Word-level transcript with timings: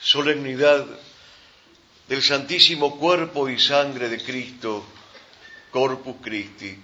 solemnidad 0.00 0.86
del 2.08 2.22
Santísimo 2.22 2.98
Cuerpo 2.98 3.48
y 3.48 3.58
Sangre 3.58 4.08
de 4.08 4.22
Cristo, 4.22 4.84
Corpus 5.70 6.16
Christi. 6.22 6.76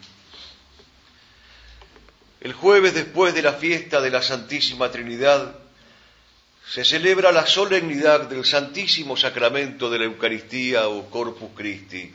El 2.41 2.53
jueves 2.53 2.95
después 2.95 3.35
de 3.35 3.43
la 3.43 3.55
fiesta 3.55 4.01
de 4.01 4.11
la 4.11 4.23
Santísima 4.23 4.91
Trinidad 4.91 5.57
se 6.69 6.85
celebra 6.85 7.33
la 7.33 7.47
solemnidad 7.47 8.29
del 8.29 8.45
Santísimo 8.45 9.17
Sacramento 9.17 9.89
de 9.89 9.99
la 10.01 10.05
Eucaristía 10.05 10.89
o 10.89 11.09
Corpus 11.11 11.51
Christi. 11.57 12.15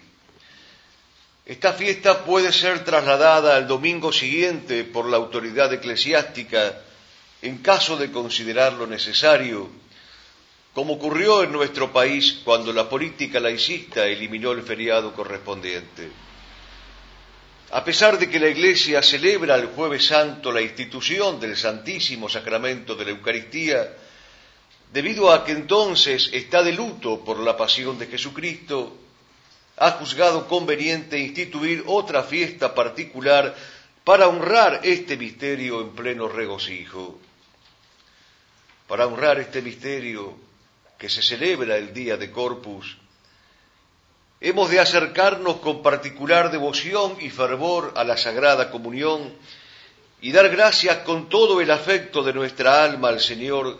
Esta 1.45 1.73
fiesta 1.73 2.23
puede 2.23 2.53
ser 2.53 2.83
trasladada 2.83 3.55
al 3.55 3.67
domingo 3.67 4.13
siguiente 4.13 4.83
por 4.83 5.09
la 5.09 5.17
autoridad 5.17 5.73
eclesiástica 5.73 6.81
en 7.41 7.57
caso 7.57 7.97
de 7.97 8.11
considerarlo 8.11 8.85
necesario, 8.87 9.69
como 10.73 10.93
ocurrió 10.93 11.43
en 11.43 11.51
nuestro 11.51 11.91
país 11.91 12.41
cuando 12.45 12.71
la 12.71 12.87
política 12.87 13.39
laicista 13.39 14.07
eliminó 14.07 14.51
el 14.51 14.63
feriado 14.63 15.13
correspondiente. 15.13 16.09
A 17.71 17.83
pesar 17.83 18.17
de 18.17 18.29
que 18.29 18.39
la 18.39 18.49
Iglesia 18.49 19.01
celebra 19.01 19.55
el 19.55 19.67
jueves 19.67 20.05
santo 20.05 20.51
la 20.51 20.61
institución 20.61 21.39
del 21.39 21.55
Santísimo 21.57 22.29
Sacramento 22.29 22.95
de 22.95 23.05
la 23.05 23.11
Eucaristía, 23.11 23.95
debido 24.91 25.31
a 25.31 25.45
que 25.45 25.53
entonces 25.53 26.29
está 26.33 26.63
de 26.63 26.73
luto 26.73 27.23
por 27.23 27.39
la 27.39 27.55
pasión 27.55 27.97
de 27.97 28.07
Jesucristo, 28.07 28.97
ha 29.77 29.91
juzgado 29.91 30.47
conveniente 30.47 31.17
instituir 31.17 31.83
otra 31.87 32.23
fiesta 32.23 32.75
particular 32.75 33.55
para 34.03 34.27
honrar 34.27 34.81
este 34.83 35.15
misterio 35.15 35.81
en 35.81 35.91
pleno 35.91 36.27
regocijo. 36.27 37.19
Para 38.87 39.07
honrar 39.07 39.39
este 39.39 39.61
misterio 39.61 40.35
que 41.01 41.09
se 41.09 41.23
celebra 41.23 41.77
el 41.77 41.95
día 41.95 42.15
de 42.15 42.29
Corpus, 42.29 42.95
hemos 44.39 44.69
de 44.69 44.79
acercarnos 44.79 45.55
con 45.55 45.81
particular 45.81 46.51
devoción 46.51 47.17
y 47.19 47.31
fervor 47.31 47.93
a 47.95 48.03
la 48.03 48.17
Sagrada 48.17 48.69
Comunión 48.69 49.33
y 50.21 50.31
dar 50.31 50.47
gracias 50.49 50.97
con 50.97 51.27
todo 51.27 51.59
el 51.59 51.71
afecto 51.71 52.21
de 52.21 52.33
nuestra 52.33 52.83
alma 52.83 53.09
al 53.09 53.19
Señor 53.19 53.79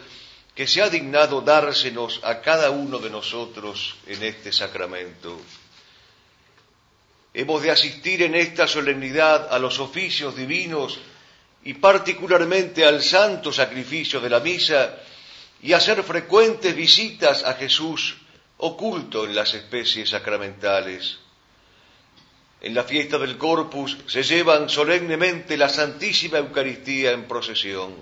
que 0.55 0.65
se 0.65 0.81
ha 0.81 0.89
dignado 0.89 1.41
dársenos 1.41 2.19
a 2.23 2.41
cada 2.41 2.71
uno 2.71 2.97
de 2.97 3.11
nosotros 3.11 3.97
en 4.07 4.23
este 4.23 4.51
sacramento. 4.51 5.39
Hemos 7.35 7.61
de 7.61 7.69
asistir 7.69 8.23
en 8.23 8.33
esta 8.33 8.65
solemnidad 8.65 9.53
a 9.53 9.59
los 9.59 9.77
oficios 9.77 10.35
divinos 10.35 10.97
y 11.63 11.75
particularmente 11.75 12.83
al 12.83 13.03
santo 13.03 13.53
sacrificio 13.53 14.19
de 14.19 14.29
la 14.31 14.39
misa 14.39 14.97
y 15.61 15.73
hacer 15.73 16.01
frecuentes 16.03 16.75
visitas 16.75 17.43
a 17.43 17.53
Jesús 17.53 18.17
oculto 18.57 19.25
en 19.25 19.35
las 19.35 19.53
especies 19.53 20.09
sacramentales. 20.09 21.19
En 22.61 22.75
la 22.75 22.83
fiesta 22.83 23.17
del 23.17 23.37
Corpus 23.37 23.97
se 24.07 24.23
llevan 24.23 24.69
solemnemente 24.69 25.57
la 25.57 25.69
Santísima 25.69 26.37
Eucaristía 26.37 27.11
en 27.11 27.27
procesión. 27.27 27.95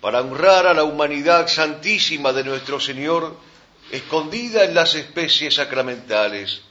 Para 0.00 0.22
honrar 0.22 0.66
a 0.66 0.74
la 0.74 0.84
humanidad 0.84 1.46
santísima 1.48 2.32
de 2.32 2.44
nuestro 2.44 2.80
Señor, 2.80 3.36
escondida 3.90 4.64
en 4.64 4.74
las 4.74 4.94
especies 4.94 5.56
sacramentales, 5.56 6.62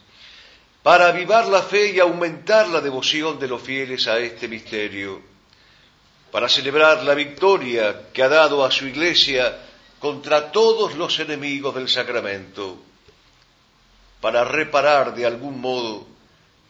para 0.81 1.09
avivar 1.09 1.47
la 1.47 1.61
fe 1.61 1.91
y 1.91 1.99
aumentar 1.99 2.67
la 2.69 2.81
devoción 2.81 3.37
de 3.37 3.47
los 3.47 3.61
fieles 3.61 4.07
a 4.07 4.17
este 4.17 4.47
misterio, 4.47 5.21
para 6.31 6.49
celebrar 6.49 7.03
la 7.03 7.13
victoria 7.13 8.09
que 8.13 8.23
ha 8.23 8.29
dado 8.29 8.63
a 8.63 8.71
su 8.71 8.87
iglesia 8.87 9.57
contra 9.99 10.51
todos 10.51 10.95
los 10.95 11.19
enemigos 11.19 11.75
del 11.75 11.89
sacramento, 11.89 12.77
para 14.21 14.43
reparar 14.43 15.15
de 15.15 15.25
algún 15.25 15.59
modo 15.59 16.07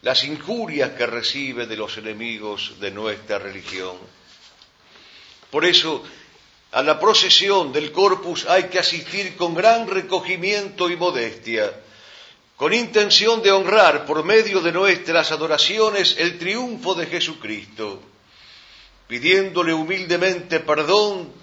las 0.02 0.24
injurias 0.24 0.92
que 0.92 1.06
recibe 1.06 1.66
de 1.66 1.76
los 1.76 1.98
enemigos 1.98 2.80
de 2.80 2.92
nuestra 2.92 3.38
religión. 3.38 3.98
Por 5.52 5.66
eso, 5.66 6.04
a 6.72 6.82
la 6.82 7.00
procesión 7.00 7.74
del 7.74 7.92
corpus 7.92 8.46
hay 8.46 8.66
que 8.66 8.80
asistir 8.80 9.36
con 9.36 9.56
gran 9.56 9.88
recogimiento 9.88 10.90
y 10.90 10.96
modestia, 10.96 11.74
con 12.56 12.74
intención 12.74 13.42
de 13.42 13.52
honrar 13.52 14.06
por 14.06 14.24
medio 14.24 14.62
de 14.62 14.72
nuestras 14.72 15.32
adoraciones 15.32 16.16
el 16.18 16.38
triunfo 16.38 16.94
de 16.94 17.08
Jesucristo, 17.08 18.02
pidiéndole 19.10 19.74
humildemente 19.74 20.60
perdón 20.60 21.34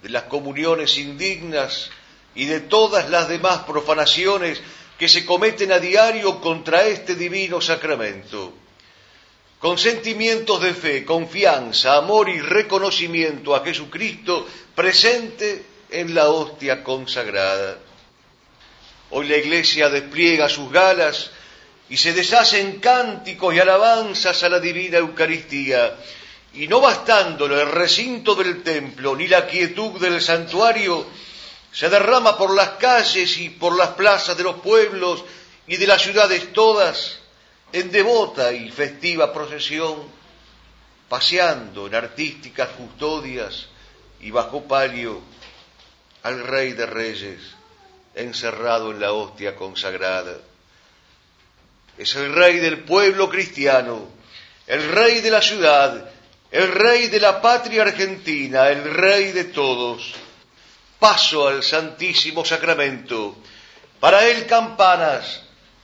de 0.00 0.10
las 0.10 0.22
comuniones 0.22 0.96
indignas 0.96 1.90
y 2.36 2.44
de 2.44 2.60
todas 2.60 3.10
las 3.10 3.28
demás 3.28 3.64
profanaciones 3.64 4.62
que 4.96 5.08
se 5.08 5.26
cometen 5.26 5.72
a 5.72 5.80
diario 5.80 6.40
contra 6.40 6.86
este 6.86 7.16
divino 7.16 7.60
sacramento. 7.60 8.54
Con 9.58 9.76
sentimientos 9.76 10.62
de 10.62 10.72
fe, 10.72 11.04
confianza, 11.04 11.96
amor 11.96 12.28
y 12.28 12.40
reconocimiento 12.40 13.56
a 13.56 13.64
Jesucristo 13.64 14.46
presente 14.76 15.64
en 15.90 16.14
la 16.14 16.28
hostia 16.28 16.84
consagrada. 16.84 17.78
Hoy 19.10 19.26
la 19.26 19.36
Iglesia 19.36 19.90
despliega 19.90 20.48
sus 20.48 20.70
galas 20.70 21.32
y 21.88 21.96
se 21.96 22.12
deshace 22.12 22.60
en 22.60 22.78
cánticos 22.78 23.52
y 23.52 23.58
alabanzas 23.58 24.44
a 24.44 24.48
la 24.48 24.60
divina 24.60 24.98
Eucaristía. 24.98 25.96
Y 26.54 26.66
no 26.66 26.80
bastándolo 26.80 27.60
el 27.60 27.70
recinto 27.70 28.34
del 28.34 28.62
templo 28.62 29.14
ni 29.14 29.28
la 29.28 29.46
quietud 29.46 30.00
del 30.00 30.20
santuario, 30.20 31.06
se 31.72 31.88
derrama 31.88 32.36
por 32.36 32.54
las 32.54 32.70
calles 32.70 33.38
y 33.38 33.50
por 33.50 33.76
las 33.76 33.90
plazas 33.90 34.36
de 34.36 34.42
los 34.42 34.56
pueblos 34.56 35.24
y 35.66 35.76
de 35.76 35.86
las 35.86 36.02
ciudades 36.02 36.52
todas 36.52 37.18
en 37.72 37.92
devota 37.92 38.52
y 38.52 38.70
festiva 38.70 39.32
procesión, 39.32 39.96
paseando 41.08 41.86
en 41.86 41.94
artísticas 41.94 42.70
custodias 42.70 43.66
y 44.20 44.30
bajo 44.30 44.64
palio 44.64 45.20
al 46.22 46.46
Rey 46.46 46.72
de 46.72 46.86
Reyes 46.86 47.40
encerrado 48.14 48.90
en 48.90 49.00
la 49.00 49.12
hostia 49.12 49.56
consagrada. 49.56 50.38
Es 51.96 52.14
el 52.16 52.34
rey 52.34 52.58
del 52.58 52.80
pueblo 52.84 53.28
cristiano, 53.28 54.08
el 54.66 54.88
rey 54.88 55.20
de 55.20 55.30
la 55.30 55.42
ciudad, 55.42 56.10
el 56.50 56.72
rey 56.72 57.08
de 57.08 57.20
la 57.20 57.40
patria 57.40 57.82
argentina, 57.82 58.68
el 58.68 58.84
rey 58.92 59.32
de 59.32 59.44
todos. 59.44 60.14
Paso 60.98 61.48
al 61.48 61.62
Santísimo 61.62 62.44
Sacramento. 62.44 63.36
Para 64.00 64.26
él 64.28 64.46
campanas, 64.46 65.42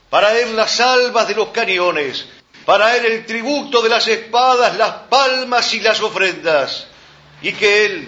para 0.09 0.37
él 0.39 0.55
las 0.55 0.79
albas 0.79 1.27
de 1.27 1.35
los 1.35 1.49
cañones, 1.49 2.25
para 2.65 2.97
él 2.97 3.05
el 3.05 3.25
tributo 3.25 3.81
de 3.81 3.89
las 3.89 4.07
espadas, 4.07 4.77
las 4.77 4.91
palmas 5.09 5.73
y 5.73 5.79
las 5.79 6.01
ofrendas. 6.01 6.87
Y 7.41 7.53
que 7.53 7.85
él, 7.85 8.07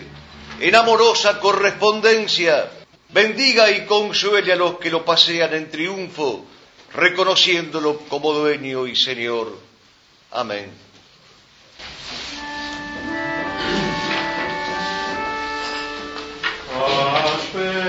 en 0.59 0.75
amorosa 0.75 1.40
correspondencia, 1.40 2.69
bendiga 3.09 3.72
y 3.72 3.86
consuele 3.86 4.52
a 4.53 4.56
los 4.56 4.80
que 4.80 4.90
lo 4.90 5.06
pasean 5.06 5.53
en 5.53 5.72
triunfo, 5.72 6.46
reconociéndolo 6.94 8.00
como 8.09 8.34
dueño 8.34 8.86
y 8.88 8.96
Señor. 8.96 9.58
Amén. 10.31 10.89
Gospel. 17.22 17.89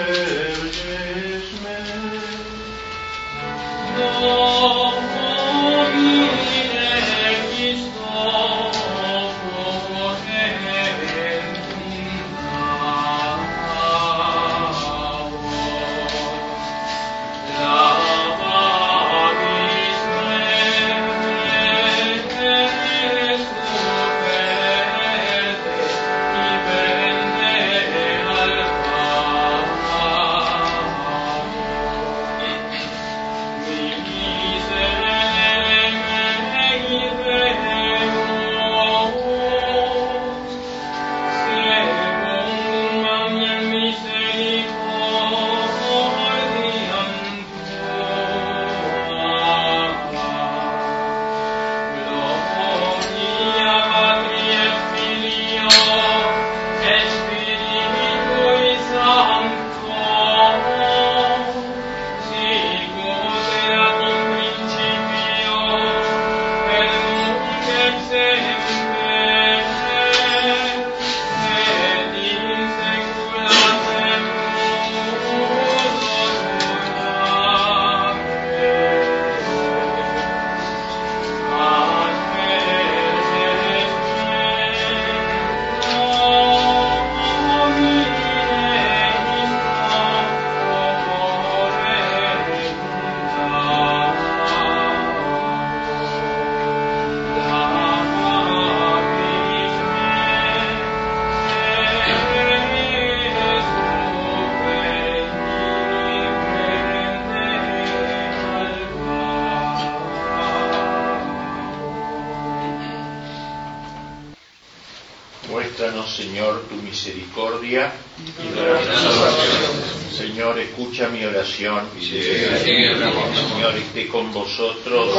Señor, 120.41 120.59
escucha 120.59 121.09
mi 121.10 121.22
oración. 121.22 121.87
Señor, 122.01 123.77
esté 123.77 124.09
con 124.09 124.33
vosotros. 124.33 125.15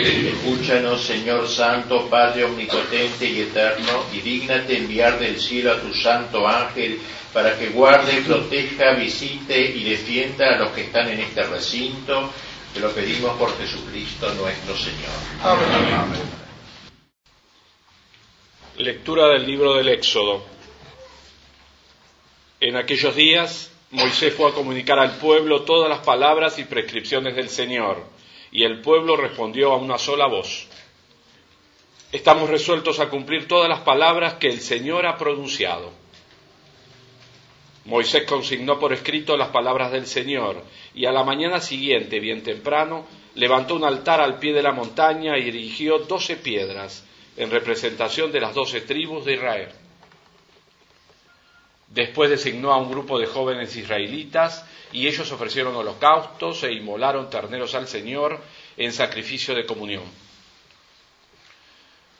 Escúchanos, 0.00 1.04
Señor 1.04 1.46
Santo, 1.46 2.08
Padre 2.08 2.44
omnipotente 2.44 3.28
y 3.28 3.42
eterno, 3.42 4.06
y 4.14 4.20
dígnate 4.20 4.78
enviar 4.78 5.18
del 5.18 5.38
cielo 5.38 5.72
a 5.72 5.80
tu 5.82 5.92
santo 5.92 6.48
ángel 6.48 6.98
para 7.34 7.58
que 7.58 7.68
guarde, 7.68 8.22
proteja, 8.22 8.94
visite 8.94 9.60
y 9.60 9.84
defienda 9.84 10.54
a 10.54 10.58
los 10.60 10.70
que 10.70 10.84
están 10.84 11.10
en 11.10 11.20
este 11.20 11.42
recinto. 11.42 12.32
Te 12.72 12.80
lo 12.80 12.90
pedimos 12.92 13.36
por 13.36 13.54
Jesucristo 13.58 14.32
nuestro 14.36 14.74
Señor. 14.74 15.12
Amén. 15.42 16.22
Lectura 18.78 19.28
del 19.28 19.46
libro 19.46 19.74
del 19.74 19.90
Éxodo. 19.90 20.46
En 22.58 22.76
aquellos 22.76 23.14
días 23.14 23.75
Moisés 23.90 24.34
fue 24.34 24.50
a 24.50 24.54
comunicar 24.54 24.98
al 24.98 25.16
pueblo 25.18 25.62
todas 25.62 25.88
las 25.88 26.00
palabras 26.00 26.58
y 26.58 26.64
prescripciones 26.64 27.36
del 27.36 27.48
Señor, 27.48 28.04
y 28.50 28.64
el 28.64 28.80
pueblo 28.80 29.16
respondió 29.16 29.72
a 29.72 29.76
una 29.76 29.96
sola 29.96 30.26
voz. 30.26 30.66
Estamos 32.10 32.50
resueltos 32.50 32.98
a 32.98 33.08
cumplir 33.08 33.46
todas 33.46 33.68
las 33.68 33.80
palabras 33.80 34.34
que 34.34 34.48
el 34.48 34.60
Señor 34.60 35.06
ha 35.06 35.16
pronunciado. 35.16 35.92
Moisés 37.84 38.24
consignó 38.24 38.80
por 38.80 38.92
escrito 38.92 39.36
las 39.36 39.50
palabras 39.50 39.92
del 39.92 40.06
Señor, 40.06 40.64
y 40.92 41.06
a 41.06 41.12
la 41.12 41.22
mañana 41.22 41.60
siguiente, 41.60 42.18
bien 42.18 42.42
temprano, 42.42 43.06
levantó 43.36 43.76
un 43.76 43.84
altar 43.84 44.20
al 44.20 44.40
pie 44.40 44.52
de 44.52 44.62
la 44.62 44.72
montaña 44.72 45.38
y 45.38 45.48
erigió 45.48 46.00
doce 46.00 46.36
piedras 46.36 47.06
en 47.36 47.52
representación 47.52 48.32
de 48.32 48.40
las 48.40 48.52
doce 48.52 48.80
tribus 48.80 49.24
de 49.24 49.34
Israel. 49.34 49.68
Después 51.88 52.30
designó 52.30 52.72
a 52.72 52.78
un 52.78 52.90
grupo 52.90 53.18
de 53.18 53.26
jóvenes 53.26 53.76
israelitas 53.76 54.64
y 54.92 55.06
ellos 55.06 55.30
ofrecieron 55.30 55.76
holocaustos 55.76 56.62
e 56.64 56.72
inmolaron 56.72 57.30
terneros 57.30 57.74
al 57.74 57.86
Señor 57.86 58.40
en 58.76 58.92
sacrificio 58.92 59.54
de 59.54 59.66
comunión. 59.66 60.04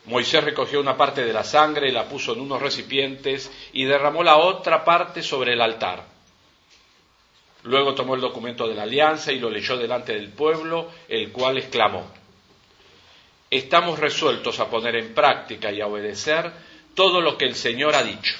Moisés 0.07 0.45
recogió 0.45 0.81
una 0.81 0.97
parte 0.97 1.25
de 1.25 1.33
la 1.33 1.43
sangre, 1.43 1.91
la 1.91 2.09
puso 2.09 2.33
en 2.33 2.41
unos 2.41 2.63
recipientes 2.63 3.51
y 3.73 3.85
derramó 3.85 4.23
la 4.23 4.37
otra 4.37 4.85
parte 4.85 5.21
sobre 5.23 5.55
el 5.55 5.61
altar. 5.61 6.05
Luego 7.65 7.95
tomó 7.95 8.15
el 8.15 8.21
documento 8.21 8.69
de 8.69 8.77
la 8.77 8.85
alianza 8.85 9.33
y 9.33 9.41
lo 9.41 9.51
leyó 9.51 9.77
delante 9.77 10.13
del 10.13 10.29
pueblo, 10.29 10.93
el 11.09 11.33
cual 11.33 11.59
exclamó, 11.59 12.09
estamos 13.51 13.99
resueltos 13.99 14.61
a 14.61 14.71
poner 14.71 14.95
en 14.95 15.13
práctica 15.13 15.73
y 15.73 15.81
a 15.81 15.89
obedecer 15.89 16.53
todo 16.95 17.21
lo 17.21 17.37
que 17.37 17.47
el 17.47 17.57
Señor 17.57 17.97
ha 17.97 18.05
dicho. 18.05 18.37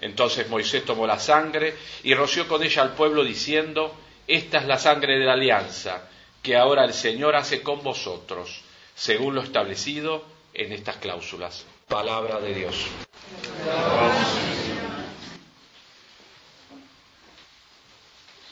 Entonces 0.00 0.48
Moisés 0.48 0.84
tomó 0.84 1.06
la 1.06 1.18
sangre 1.18 1.76
y 2.02 2.14
roció 2.14 2.48
con 2.48 2.62
ella 2.62 2.82
al 2.82 2.94
pueblo 2.94 3.22
diciendo, 3.22 3.94
esta 4.26 4.58
es 4.58 4.66
la 4.66 4.78
sangre 4.78 5.18
de 5.18 5.24
la 5.24 5.34
alianza 5.34 6.08
que 6.42 6.56
ahora 6.56 6.84
el 6.84 6.94
Señor 6.94 7.36
hace 7.36 7.62
con 7.62 7.82
vosotros, 7.82 8.62
según 8.94 9.34
lo 9.34 9.42
establecido 9.42 10.24
en 10.54 10.72
estas 10.72 10.96
cláusulas. 10.96 11.66
Palabra 11.86 12.40
de 12.40 12.54
Dios. 12.54 12.86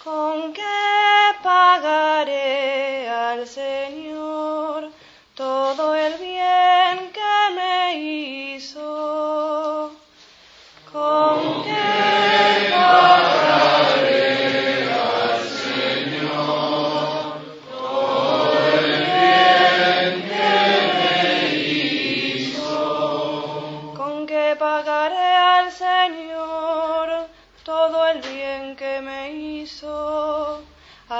¿Con 0.04 0.52
qué 0.52 0.62
pagaré 1.42 3.08
al 3.08 3.46
Señor? 3.46 4.90
todo 5.38 5.94
el 5.94 6.07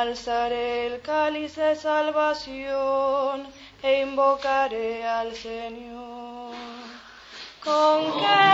Alzaré 0.09 0.87
el 0.87 1.03
cáliz 1.03 1.55
de 1.57 1.77
salvación 1.77 3.47
e 3.83 4.01
invocaré 4.07 5.07
al 5.07 5.35
Señor. 5.37 6.55
¿Con 7.63 7.99
qué 8.19 8.45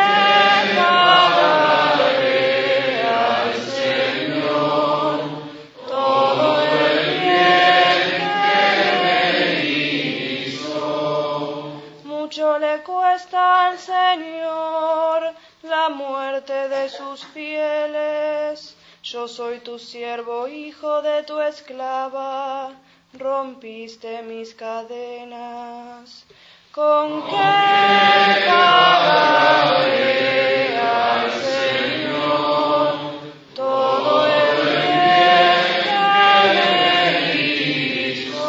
pagaré 0.74 2.22
al 3.06 3.54
Señor 3.78 5.16
todo 5.86 6.48
el 6.60 6.98
bien 7.22 8.00
que 8.24 8.64
me 9.04 9.20
hizo? 10.50 10.82
Mucho 12.02 12.58
le 12.58 12.82
cuesta 12.82 13.68
al 13.68 13.78
Señor 13.78 15.18
la 15.62 15.88
muerte 15.88 16.68
de 16.68 16.88
sus 16.88 17.24
fieles. 17.26 18.63
Yo 19.14 19.28
soy 19.28 19.60
tu 19.60 19.78
siervo, 19.78 20.48
hijo 20.48 21.00
de 21.00 21.22
tu 21.22 21.40
esclava 21.40 22.72
rompiste 23.12 24.22
mis 24.22 24.52
cadenas. 24.56 26.26
¿Con 26.72 27.22
qué 27.22 27.36
Señor 31.44 32.94
todo 33.54 34.26
el 34.26 34.56
bien 34.82 35.62
que 35.84 36.00
me 36.56 37.34
hizo? 38.16 38.42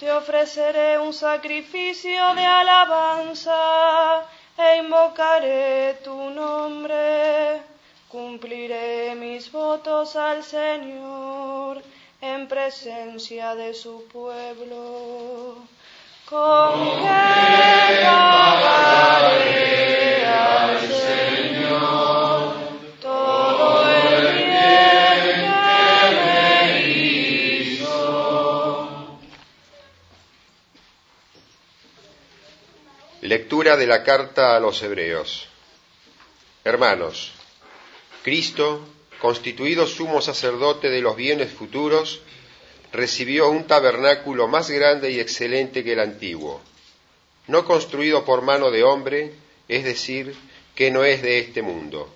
Te 0.00 0.10
ofreceré 0.10 0.98
un 0.98 1.12
sacrificio 1.12 2.34
de 2.34 2.44
alabanza 2.44 4.24
e 4.58 4.78
invocaré 4.78 6.00
tu 6.02 6.30
nombre. 6.30 7.71
Cumpliré 8.12 9.14
mis 9.14 9.50
votos 9.50 10.16
al 10.16 10.44
Señor 10.44 11.82
en 12.20 12.46
presencia 12.46 13.54
de 13.54 13.72
su 13.72 14.06
pueblo. 14.06 15.56
¿Con 16.28 16.98
qué 17.00 18.04
pagaré 18.04 19.46
al 20.26 20.78
Señor 20.92 22.52
todo 23.00 23.90
el 23.90 24.34
bien 24.34 25.50
que 25.64 26.14
me 26.20 26.80
hizo? 26.90 27.96
Lectura 33.22 33.78
de 33.78 33.86
la 33.86 34.04
carta 34.04 34.54
a 34.54 34.60
los 34.60 34.82
Hebreos. 34.82 35.48
Hermanos, 36.62 37.32
Cristo 38.22 38.80
constituido 39.22 39.86
sumo 39.86 40.20
sacerdote 40.20 40.90
de 40.90 41.00
los 41.00 41.14
bienes 41.14 41.52
futuros, 41.52 42.22
recibió 42.92 43.48
un 43.48 43.68
tabernáculo 43.68 44.48
más 44.48 44.68
grande 44.68 45.12
y 45.12 45.20
excelente 45.20 45.84
que 45.84 45.92
el 45.92 46.00
antiguo, 46.00 46.60
no 47.46 47.64
construido 47.64 48.24
por 48.24 48.42
mano 48.42 48.72
de 48.72 48.82
hombre, 48.82 49.32
es 49.68 49.84
decir, 49.84 50.34
que 50.74 50.90
no 50.90 51.04
es 51.04 51.22
de 51.22 51.38
este 51.38 51.62
mundo. 51.62 52.12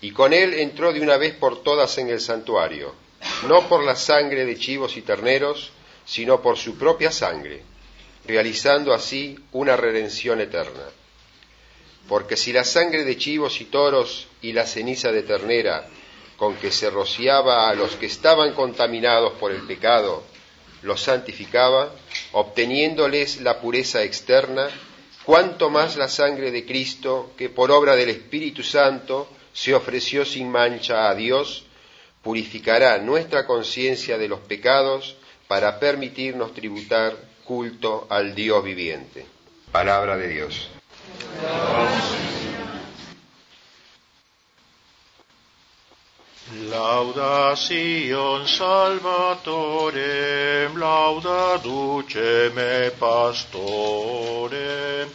Y 0.00 0.12
con 0.12 0.32
él 0.32 0.54
entró 0.54 0.90
de 0.92 1.02
una 1.02 1.18
vez 1.18 1.34
por 1.34 1.62
todas 1.62 1.98
en 1.98 2.08
el 2.08 2.20
santuario, 2.20 2.94
no 3.46 3.68
por 3.68 3.84
la 3.84 3.96
sangre 3.96 4.46
de 4.46 4.58
chivos 4.58 4.96
y 4.96 5.02
terneros, 5.02 5.70
sino 6.06 6.40
por 6.40 6.56
su 6.56 6.78
propia 6.78 7.12
sangre, 7.12 7.62
realizando 8.26 8.94
así 8.94 9.38
una 9.52 9.76
redención 9.76 10.40
eterna. 10.40 10.84
Porque 12.08 12.38
si 12.38 12.54
la 12.54 12.64
sangre 12.64 13.04
de 13.04 13.18
chivos 13.18 13.60
y 13.60 13.66
toros 13.66 14.26
y 14.42 14.52
la 14.52 14.66
ceniza 14.66 15.12
de 15.12 15.22
ternera 15.22 15.86
con 16.36 16.56
que 16.56 16.70
se 16.70 16.88
rociaba 16.88 17.68
a 17.68 17.74
los 17.74 17.96
que 17.96 18.06
estaban 18.06 18.54
contaminados 18.54 19.34
por 19.34 19.52
el 19.52 19.66
pecado, 19.66 20.22
los 20.82 21.02
santificaba, 21.02 21.92
obteniéndoles 22.32 23.42
la 23.42 23.60
pureza 23.60 24.02
externa, 24.02 24.70
cuanto 25.24 25.68
más 25.68 25.96
la 25.96 26.08
sangre 26.08 26.50
de 26.50 26.64
Cristo, 26.64 27.32
que 27.36 27.50
por 27.50 27.70
obra 27.70 27.94
del 27.94 28.08
Espíritu 28.08 28.62
Santo 28.62 29.28
se 29.52 29.74
ofreció 29.74 30.24
sin 30.24 30.50
mancha 30.50 31.10
a 31.10 31.14
Dios, 31.14 31.64
purificará 32.22 32.96
nuestra 32.98 33.46
conciencia 33.46 34.16
de 34.16 34.28
los 34.28 34.40
pecados 34.40 35.16
para 35.46 35.78
permitirnos 35.78 36.54
tributar 36.54 37.16
culto 37.44 38.06
al 38.08 38.34
Dios 38.34 38.64
viviente. 38.64 39.26
Palabra 39.72 40.16
de 40.16 40.28
Dios. 40.28 40.68
Lauda 46.52 47.54
Sion 47.54 48.44
Salvatorem, 48.44 50.74
lauda 50.76 51.58
duce 51.62 52.50
me 52.52 52.90
pastorem, 52.98 55.08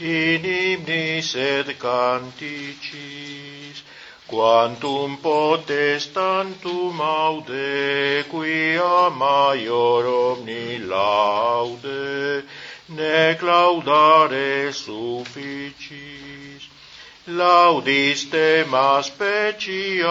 in 0.00 0.42
hymnis 0.42 1.36
et 1.36 1.78
canticis, 1.78 3.82
quantum 4.26 5.16
potestantum 5.18 7.00
aude, 7.00 8.24
quia 8.28 9.10
maior 9.10 10.04
omni 10.06 10.78
laude, 10.78 12.42
nec 12.88 13.40
laudare 13.42 14.72
sufficis 14.72 16.39
laudis 17.38 18.24
tema 18.30 19.00
specialis 19.02 20.10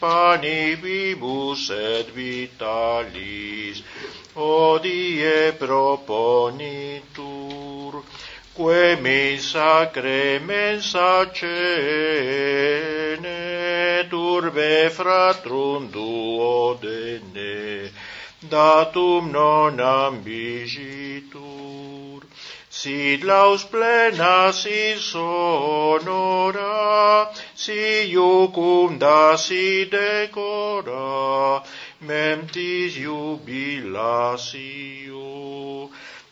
panibibus 0.00 1.70
et 1.70 2.06
vitalis. 2.14 3.82
Odie 4.36 5.52
proponitur 5.58 7.10
quae 8.56 8.96
me 9.02 9.38
sacre 9.38 10.38
mensa 10.38 11.26
cene 11.34 11.58
turbe 14.10 14.88
fratrum 14.90 15.90
duodene 15.90 17.90
datum 18.48 19.30
non 19.32 19.80
ambigitur 19.80 21.79
Sit 22.80 23.24
laus 23.28 23.64
plena, 23.68 24.52
si 24.52 24.96
sonora, 24.96 26.62
si 27.54 28.08
iucunda, 28.08 29.36
si 29.36 29.84
decora, 29.84 31.62
memtis 31.98 32.94
jubilatio. 32.96 34.00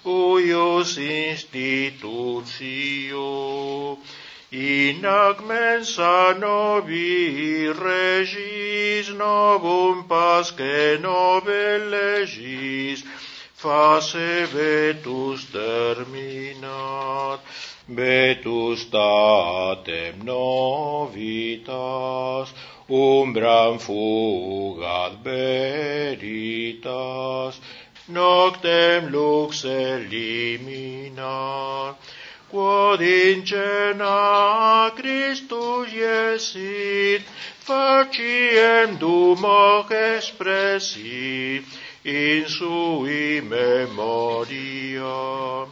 uius 0.07 0.97
institutio, 0.97 1.97
in 4.51 5.05
ac 5.05 5.41
mensa 5.45 6.33
novi 6.39 7.67
regis 7.67 9.09
novum 9.09 10.07
pasque 10.07 10.97
nove 11.01 11.77
legis, 11.91 13.03
face 13.53 14.45
vetus 14.53 15.45
terminat, 15.51 17.39
vetus 17.89 18.85
tatem 18.85 20.23
novitas, 20.23 21.67
umbram 22.89 23.79
fugat 23.79 25.13
veritas, 25.23 26.95
noctem 28.09 29.11
lux 29.11 29.63
eliminar, 29.63 31.15
quod 32.49 33.01
in 33.01 33.45
cena 33.45 34.91
Christus 34.95 35.91
iesit, 35.91 37.21
faciem 37.65 38.97
dum 38.97 39.43
hoc 39.43 39.91
expressit, 39.91 41.65
in 42.07 42.47
sui 42.47 43.41
memoria. 43.41 45.67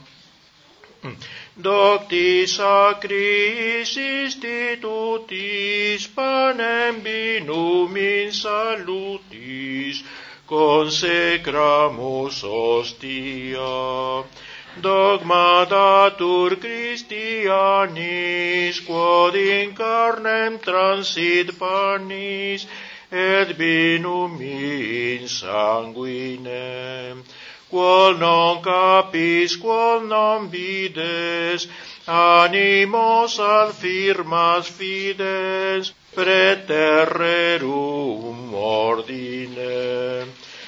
Docti 1.56 2.46
sacris 2.46 3.96
institutis 3.96 6.06
panem 6.14 7.00
binum 7.00 7.96
in 7.96 8.32
salutis, 8.32 10.02
consecramus 10.46 12.42
ostia 12.44 14.24
dogma 14.80 15.66
datur 15.68 16.56
Christianis 16.60 17.96
quod 18.86 19.34
in 19.34 19.74
carnem 19.74 20.58
transit 20.62 21.58
panis 21.58 22.66
et 23.10 23.56
binum 23.58 24.40
in 24.40 25.22
sanguinem 25.26 27.24
quol 27.70 28.18
non 28.18 28.60
capis, 28.62 29.56
quol 29.56 30.06
non 30.06 30.48
vides, 30.48 31.68
animos 32.06 33.38
al 33.40 33.72
firmas 33.72 34.68
fides, 34.68 35.92
preterrerum 36.14 38.54
ordine, 38.54 40.26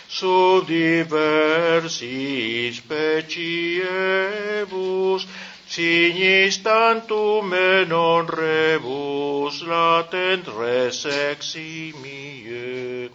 sub 0.09 0.67
diversis 0.67 2.77
speciebus, 2.83 5.27
signis 5.69 6.59
tantum 6.65 7.55
non 7.89 8.27
rebus 8.27 9.63
latent 9.63 10.49
res 10.59 11.05
eximie, 11.07 13.11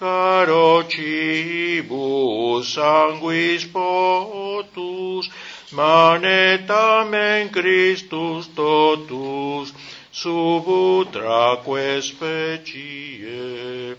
caro 0.00 0.82
cibus 0.88 2.72
sanguis 2.72 3.66
potus, 3.66 5.28
manetamen 5.72 7.50
Christus 7.52 8.48
totus, 8.56 9.74
sub 10.10 10.66
utraque 10.66 12.00
specie, 12.00 13.94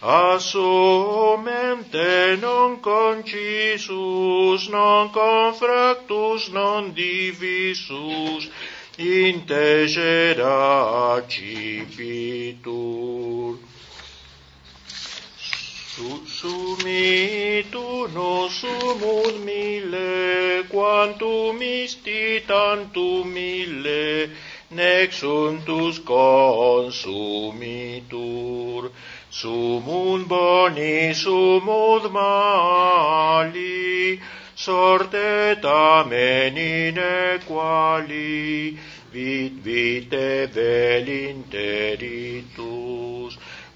assumente 0.00 1.98
non 2.40 2.80
concisus, 2.80 4.68
non 4.68 5.10
confractus, 5.10 6.48
non 6.48 6.92
divisus, 6.92 8.48
integer 8.96 10.40
acipitur. 11.18 12.30
Integera 16.00 16.00
cipitur 16.00 16.26
Sumitu 16.26 18.08
no 18.14 18.48
sumus 18.48 19.34
mille, 19.44 20.64
quantum 20.68 21.60
isti 21.60 22.40
tantum 22.46 23.32
mille, 23.32 24.30
nec 24.70 25.12
suntus 25.12 25.98
consumitur. 26.00 28.90
Sumum 29.30 30.24
boni, 30.26 31.14
sumud 31.14 32.10
mali, 32.10 34.20
sorte 34.56 35.56
tamen 35.62 36.56
inequali, 36.56 38.76
vit 39.12 39.52
vite 39.62 40.46
vel 40.54 41.08
interitus, 41.08 42.40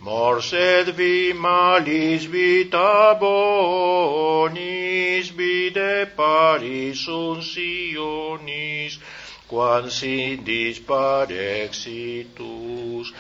Mors 0.04 0.52
et 0.52 0.90
vi 0.96 1.32
malis 1.32 2.26
vita 2.28 3.16
bonis, 3.20 5.30
vide 5.30 6.06
paris 6.14 7.08
uncionis, 7.08 8.98
quan 9.48 9.88
sindis 9.88 10.78
parexitus, 10.90 13.14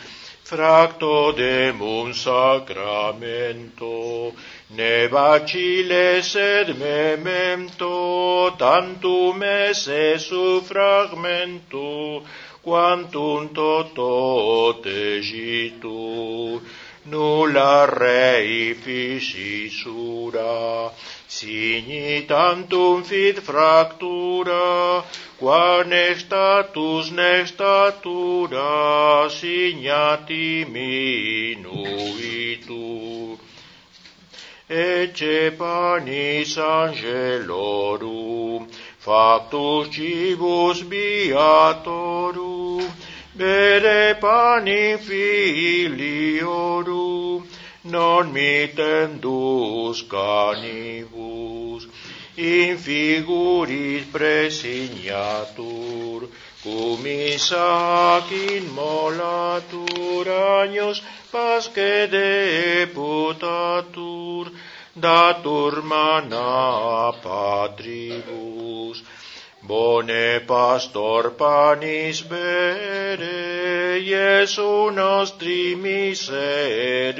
fracto 0.44 1.32
demum 1.32 2.12
sacramento, 2.12 4.34
ne 4.76 5.08
vacile 5.08 6.22
sed 6.22 6.76
memento, 6.76 8.50
tantum 8.58 9.42
esse 9.42 10.18
suffragmento, 10.18 12.22
quantum 12.64 13.52
toto 13.52 14.80
tegitu, 14.82 16.58
nulla 17.04 17.84
rei 17.84 18.72
fissura, 18.72 20.90
signi 21.28 22.24
tantum 22.26 23.02
fit 23.04 23.38
fractura, 23.40 25.04
qua 25.36 25.82
ne 25.84 26.14
status 26.16 27.10
ne 27.10 27.44
statura 27.44 29.28
signati 29.28 30.64
minuitu. 30.66 31.84
Ecce 34.66 35.50
panis 35.58 36.56
angelorum, 36.56 38.66
Factus 39.04 39.92
cibus 39.94 40.78
beatorum, 40.90 42.82
bere 43.36 44.14
panim 44.18 44.98
filiorum, 44.98 46.24
non 47.84 48.32
mitendus 48.32 50.02
canibus, 50.08 51.86
in 52.38 52.78
figuris 52.78 54.04
presignatur, 54.10 56.28
cum 56.62 57.04
isac 57.04 58.32
in 58.32 58.64
molatur 58.78 60.26
agnos 60.26 61.02
pasce 61.30 62.08
deputatur, 62.16 64.50
datur 64.96 65.82
mana 65.82 67.12
patribus, 67.22 69.02
Bone 69.66 70.40
pastor 70.46 71.30
panis 71.30 72.20
bere, 72.22 73.98
Iesu 73.98 74.92
nostri 74.92 75.74
miserere, 75.74 77.16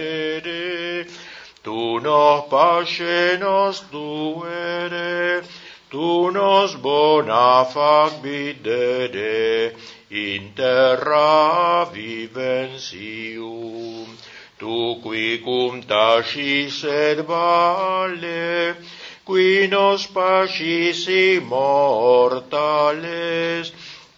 Tu 1.63 2.01
nos 2.01 2.45
pace 2.51 3.39
nos 3.41 3.81
duere, 3.91 5.43
Tu 5.91 6.31
nos 6.31 6.75
bona 6.77 7.65
fac 7.65 8.23
videre, 8.23 9.73
Interra 10.11 11.87
vivensium 11.91 13.65
tu 14.65 14.97
qui 15.05 15.45
cum 15.45 15.83
tacis 15.83 16.85
et 16.85 17.21
vale, 17.29 18.77
qui 19.27 19.69
nos 19.69 20.07
pacis 20.17 21.07
immortales, 21.09 23.73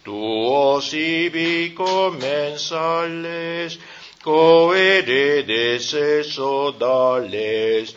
tu 0.05 0.15
os 0.15 0.93
ibi 0.93 1.73
commensales, 1.75 3.77
coede 4.23 5.43
des 5.51 5.93
esodales, 6.15 7.87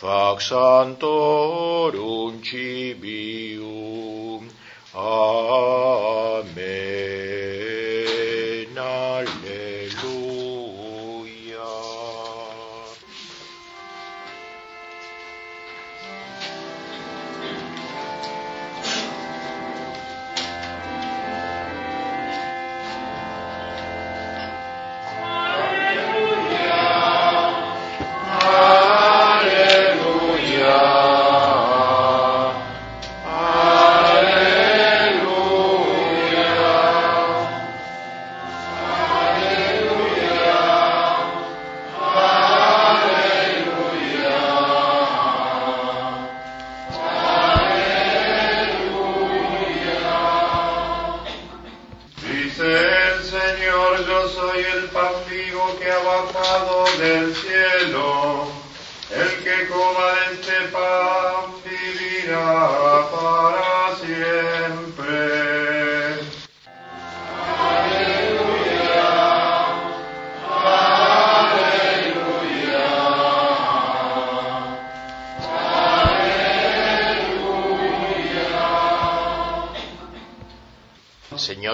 fac 0.00 0.38
santorum 0.50 2.32
cibium. 2.44 4.42
Amen. 4.94 7.14
Alleluia. 8.84 9.33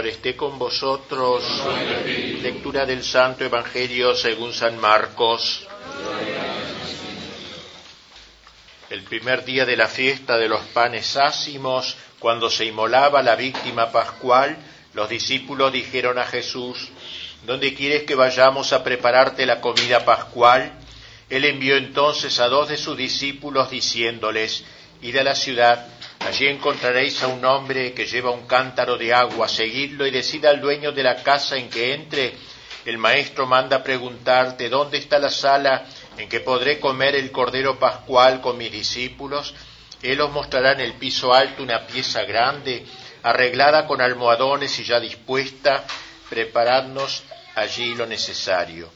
Esté 0.06 0.34
con 0.34 0.58
vosotros. 0.58 1.44
Lectura 2.42 2.86
del 2.86 3.04
Santo 3.04 3.44
Evangelio 3.44 4.14
según 4.14 4.52
San 4.52 4.78
Marcos. 4.78 5.66
El 8.88 9.02
primer 9.02 9.44
día 9.44 9.66
de 9.66 9.76
la 9.76 9.88
fiesta 9.88 10.38
de 10.38 10.48
los 10.48 10.60
panes 10.66 11.16
ácimos, 11.16 11.96
cuando 12.18 12.48
se 12.48 12.64
inmolaba 12.64 13.22
la 13.22 13.36
víctima 13.36 13.92
pascual, 13.92 14.56
los 14.94 15.08
discípulos 15.08 15.72
dijeron 15.72 16.18
a 16.18 16.24
Jesús, 16.24 16.88
¿Dónde 17.46 17.74
quieres 17.74 18.04
que 18.04 18.14
vayamos 18.14 18.72
a 18.72 18.82
prepararte 18.82 19.44
la 19.44 19.60
comida 19.60 20.04
pascual? 20.04 20.72
Él 21.28 21.44
envió 21.44 21.76
entonces 21.76 22.40
a 22.40 22.48
dos 22.48 22.68
de 22.68 22.76
sus 22.76 22.96
discípulos 22.96 23.70
diciéndoles, 23.70 24.64
Id 25.02 25.16
a 25.16 25.24
la 25.24 25.34
ciudad, 25.34 25.86
allí 26.30 26.46
encontraréis 26.46 27.24
a 27.24 27.26
un 27.26 27.44
hombre 27.44 27.92
que 27.92 28.06
lleva 28.06 28.30
un 28.30 28.46
cántaro 28.46 28.96
de 28.96 29.12
agua, 29.12 29.48
seguidlo 29.48 30.06
y 30.06 30.12
decid 30.12 30.44
al 30.46 30.60
dueño 30.60 30.92
de 30.92 31.02
la 31.02 31.16
casa 31.24 31.56
en 31.56 31.68
que 31.68 31.92
entre, 31.92 32.34
el 32.84 32.98
maestro 32.98 33.46
manda 33.46 33.82
preguntarte, 33.82 34.68
¿dónde 34.68 34.98
está 34.98 35.18
la 35.18 35.30
sala 35.30 35.84
en 36.16 36.28
que 36.28 36.38
podré 36.38 36.78
comer 36.78 37.16
el 37.16 37.32
cordero 37.32 37.80
pascual 37.80 38.40
con 38.40 38.56
mis 38.56 38.70
discípulos? 38.70 39.54
Él 40.02 40.20
os 40.20 40.30
mostrará 40.30 40.70
en 40.72 40.80
el 40.80 40.92
piso 40.94 41.34
alto 41.34 41.64
una 41.64 41.84
pieza 41.84 42.22
grande, 42.22 42.86
arreglada 43.24 43.84
con 43.88 44.00
almohadones 44.00 44.78
y 44.78 44.84
ya 44.84 45.00
dispuesta, 45.00 45.84
preparadnos 46.28 47.24
allí 47.56 47.96
lo 47.96 48.06
necesario. 48.06 48.88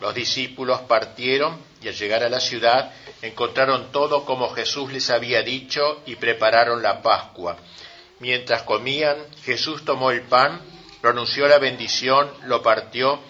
Los 0.00 0.14
discípulos 0.14 0.80
partieron 0.88 1.67
y 1.82 1.88
al 1.88 1.94
llegar 1.94 2.22
a 2.22 2.28
la 2.28 2.40
ciudad 2.40 2.92
encontraron 3.22 3.90
todo 3.92 4.24
como 4.24 4.50
Jesús 4.50 4.92
les 4.92 5.10
había 5.10 5.42
dicho 5.42 6.02
y 6.06 6.16
prepararon 6.16 6.82
la 6.82 7.02
Pascua. 7.02 7.56
Mientras 8.20 8.62
comían, 8.62 9.16
Jesús 9.44 9.84
tomó 9.84 10.10
el 10.10 10.22
pan, 10.22 10.60
pronunció 11.00 11.46
la 11.46 11.58
bendición, 11.58 12.30
lo 12.44 12.62
partió 12.62 13.20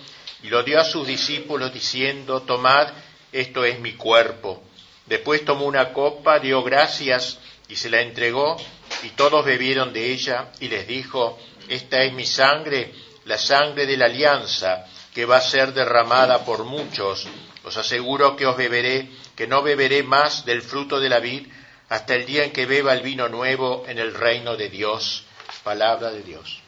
y 0.42 0.48
lo 0.48 0.62
dio 0.62 0.80
a 0.80 0.84
sus 0.84 1.06
discípulos 1.06 1.72
diciendo, 1.72 2.42
tomad, 2.42 2.88
esto 3.32 3.64
es 3.64 3.78
mi 3.80 3.92
cuerpo. 3.94 4.62
Después 5.06 5.44
tomó 5.44 5.66
una 5.66 5.92
copa, 5.92 6.38
dio 6.38 6.62
gracias 6.62 7.38
y 7.68 7.76
se 7.76 7.90
la 7.90 8.00
entregó 8.00 8.56
y 9.02 9.10
todos 9.10 9.44
bebieron 9.44 9.92
de 9.92 10.10
ella 10.12 10.50
y 10.60 10.68
les 10.68 10.86
dijo, 10.86 11.38
esta 11.68 12.02
es 12.02 12.12
mi 12.12 12.24
sangre, 12.24 12.92
la 13.26 13.36
sangre 13.36 13.86
de 13.86 13.96
la 13.96 14.06
alianza 14.06 14.86
que 15.14 15.24
va 15.24 15.36
a 15.36 15.40
ser 15.42 15.72
derramada 15.74 16.44
por 16.44 16.64
muchos. 16.64 17.26
Os 17.68 17.76
aseguro 17.76 18.34
que 18.34 18.46
os 18.46 18.56
beberé, 18.56 18.96
que 19.36 19.46
no 19.46 19.60
beberé 19.62 20.02
más 20.02 20.46
del 20.48 20.62
fruto 20.62 21.00
de 21.00 21.10
la 21.10 21.20
vid 21.20 21.44
hasta 21.90 22.14
el 22.14 22.24
día 22.24 22.44
en 22.44 22.50
que 22.50 22.64
beba 22.64 22.94
el 22.94 23.02
vino 23.02 23.28
nuevo 23.28 23.84
en 23.86 23.98
el 23.98 24.14
reino 24.14 24.56
de 24.56 24.70
Dios. 24.70 25.24
Palabra 25.62 26.10
de 26.10 26.22
Dios. 26.22 26.62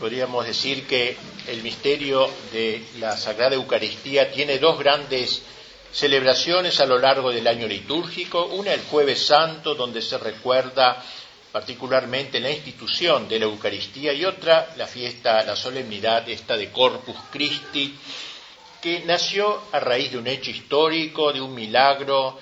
Podríamos 0.00 0.46
decir 0.46 0.86
que 0.86 1.18
el 1.46 1.62
misterio 1.62 2.30
de 2.50 2.82
la 2.98 3.14
Sagrada 3.18 3.54
Eucaristía 3.54 4.32
tiene 4.32 4.58
dos 4.58 4.78
grandes 4.78 5.42
celebraciones 5.92 6.80
a 6.80 6.86
lo 6.86 6.98
largo 6.98 7.30
del 7.30 7.46
año 7.46 7.68
litúrgico, 7.68 8.46
una 8.46 8.72
el 8.72 8.80
jueves 8.84 9.26
santo, 9.26 9.74
donde 9.74 10.00
se 10.00 10.16
recuerda 10.16 11.04
particularmente 11.52 12.40
la 12.40 12.50
institución 12.50 13.28
de 13.28 13.38
la 13.38 13.44
Eucaristía, 13.44 14.14
y 14.14 14.24
otra 14.24 14.72
la 14.76 14.86
fiesta, 14.86 15.44
la 15.44 15.54
solemnidad 15.54 16.26
esta 16.28 16.56
de 16.56 16.70
Corpus 16.70 17.16
Christi, 17.30 17.94
que 18.80 19.00
nació 19.04 19.62
a 19.70 19.78
raíz 19.78 20.10
de 20.10 20.18
un 20.18 20.26
hecho 20.26 20.50
histórico, 20.50 21.32
de 21.32 21.40
un 21.40 21.54
milagro 21.54 22.38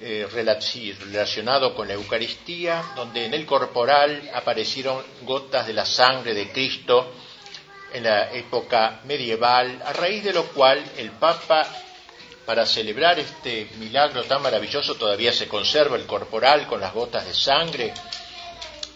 eh, 0.00 0.26
relacionado 0.30 1.74
con 1.74 1.88
la 1.88 1.94
Eucaristía, 1.94 2.92
donde 2.94 3.26
en 3.26 3.34
el 3.34 3.44
corporal 3.44 4.30
aparecieron 4.32 5.02
gotas 5.22 5.66
de 5.66 5.72
la 5.72 5.84
sangre 5.84 6.32
de 6.32 6.50
Cristo 6.52 7.12
en 7.92 8.04
la 8.04 8.32
época 8.32 9.00
medieval, 9.04 9.82
a 9.84 9.92
raíz 9.92 10.22
de 10.22 10.32
lo 10.32 10.44
cual 10.44 10.82
el 10.96 11.10
Papa 11.10 11.66
para 12.46 12.64
celebrar 12.64 13.18
este 13.18 13.68
milagro 13.78 14.22
tan 14.24 14.40
maravilloso 14.40 14.94
todavía 14.94 15.32
se 15.32 15.48
conserva 15.48 15.96
el 15.96 16.06
corporal 16.06 16.66
con 16.66 16.80
las 16.80 16.94
gotas 16.94 17.26
de 17.26 17.34
sangre 17.34 17.92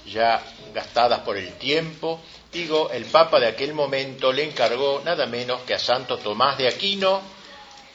ya 0.06 0.42
gastadas 0.74 1.20
por 1.20 1.36
el 1.36 1.52
tiempo. 1.54 2.20
Digo, 2.52 2.90
el 2.90 3.04
Papa 3.06 3.40
de 3.40 3.48
aquel 3.48 3.74
momento 3.74 4.32
le 4.32 4.44
encargó 4.44 5.00
nada 5.04 5.26
menos 5.26 5.62
que 5.62 5.74
a 5.74 5.78
Santo 5.78 6.18
Tomás 6.18 6.58
de 6.58 6.68
Aquino 6.68 7.20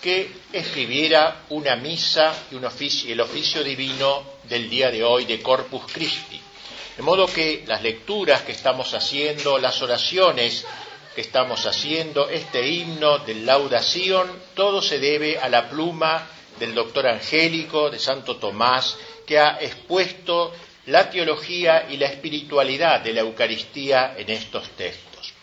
que 0.02 0.32
escribiera 0.54 1.44
una 1.50 1.76
misa 1.76 2.34
y 2.52 2.56
un 2.56 2.66
oficio, 2.66 3.12
el 3.12 3.20
oficio 3.20 3.64
divino 3.64 4.24
del 4.44 4.70
día 4.70 4.92
de 4.92 5.04
hoy 5.04 5.26
de 5.26 5.42
Corpus 5.42 5.92
Christi. 5.92 6.40
De 6.96 7.04
modo 7.04 7.28
que 7.28 7.64
las 7.68 7.82
lecturas 7.82 8.42
que 8.44 8.52
estamos 8.52 8.94
haciendo, 8.94 9.58
las 9.58 9.82
oraciones 9.82 10.66
que 11.14 11.22
estamos 11.22 11.66
haciendo, 11.66 12.30
este 12.30 12.68
himno 12.68 13.20
de 13.20 13.36
laudación, 13.36 14.32
todo 14.54 14.82
se 14.82 15.00
debe 15.00 15.40
a 15.40 15.50
la 15.50 15.70
pluma 15.70 16.28
del 16.60 16.74
doctor 16.74 17.08
Angélico, 17.08 17.90
de 17.90 18.00
Santo 18.00 18.38
Tomás, 18.38 18.98
que 19.26 19.40
ha 19.40 19.58
expuesto 19.60 20.54
la 20.88 21.10
teología 21.10 21.88
y 21.90 21.98
la 21.98 22.08
espiritualidad 22.08 23.02
de 23.02 23.14
la 23.14 23.22
Eucaristía 23.22 24.16
en 24.18 24.30
estos 24.30 24.70
textos. 24.72 25.34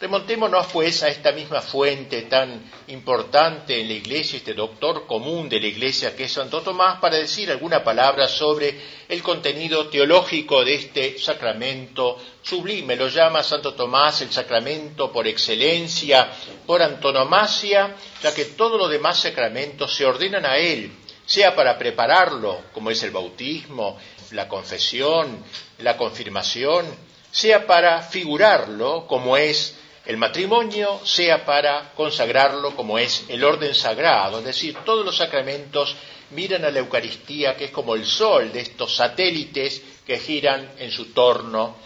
Remontémonos 0.00 0.68
pues 0.72 1.02
a 1.02 1.08
esta 1.08 1.30
misma 1.32 1.60
fuente 1.60 2.22
tan 2.22 2.70
importante 2.88 3.78
en 3.78 3.88
la 3.88 3.92
Iglesia, 3.92 4.38
este 4.38 4.54
doctor 4.54 5.06
común 5.06 5.46
de 5.50 5.60
la 5.60 5.66
Iglesia 5.66 6.16
que 6.16 6.24
es 6.24 6.32
Santo 6.32 6.62
Tomás, 6.62 6.98
para 6.98 7.18
decir 7.18 7.50
alguna 7.50 7.84
palabra 7.84 8.26
sobre 8.26 8.80
el 9.06 9.22
contenido 9.22 9.88
teológico 9.88 10.64
de 10.64 10.74
este 10.76 11.18
sacramento 11.18 12.16
sublime. 12.40 12.96
Lo 12.96 13.08
llama 13.08 13.42
Santo 13.42 13.74
Tomás 13.74 14.22
el 14.22 14.32
sacramento 14.32 15.12
por 15.12 15.26
excelencia, 15.28 16.30
por 16.66 16.80
antonomasia, 16.80 17.94
ya 18.22 18.34
que 18.34 18.46
todos 18.46 18.80
los 18.80 18.88
demás 18.88 19.20
sacramentos 19.20 19.94
se 19.94 20.06
ordenan 20.06 20.46
a 20.46 20.56
él, 20.56 20.90
sea 21.26 21.54
para 21.54 21.76
prepararlo, 21.76 22.62
como 22.72 22.90
es 22.90 23.02
el 23.02 23.10
bautismo, 23.10 23.98
la 24.32 24.48
confesión, 24.48 25.44
la 25.78 25.96
confirmación, 25.96 26.86
sea 27.30 27.66
para 27.66 28.02
figurarlo, 28.02 29.06
como 29.06 29.36
es 29.36 29.76
el 30.06 30.16
matrimonio 30.16 31.00
sea 31.04 31.44
para 31.44 31.92
consagrarlo 31.94 32.74
como 32.74 32.98
es 32.98 33.26
el 33.28 33.44
orden 33.44 33.74
sagrado, 33.74 34.38
es 34.38 34.44
decir, 34.44 34.76
todos 34.84 35.04
los 35.04 35.16
sacramentos 35.16 35.94
miran 36.30 36.64
a 36.64 36.70
la 36.70 36.78
Eucaristía, 36.78 37.56
que 37.56 37.66
es 37.66 37.70
como 37.70 37.94
el 37.94 38.04
sol 38.06 38.52
de 38.52 38.60
estos 38.60 38.96
satélites 38.96 39.82
que 40.06 40.18
giran 40.18 40.72
en 40.78 40.90
su 40.90 41.06
torno. 41.12 41.76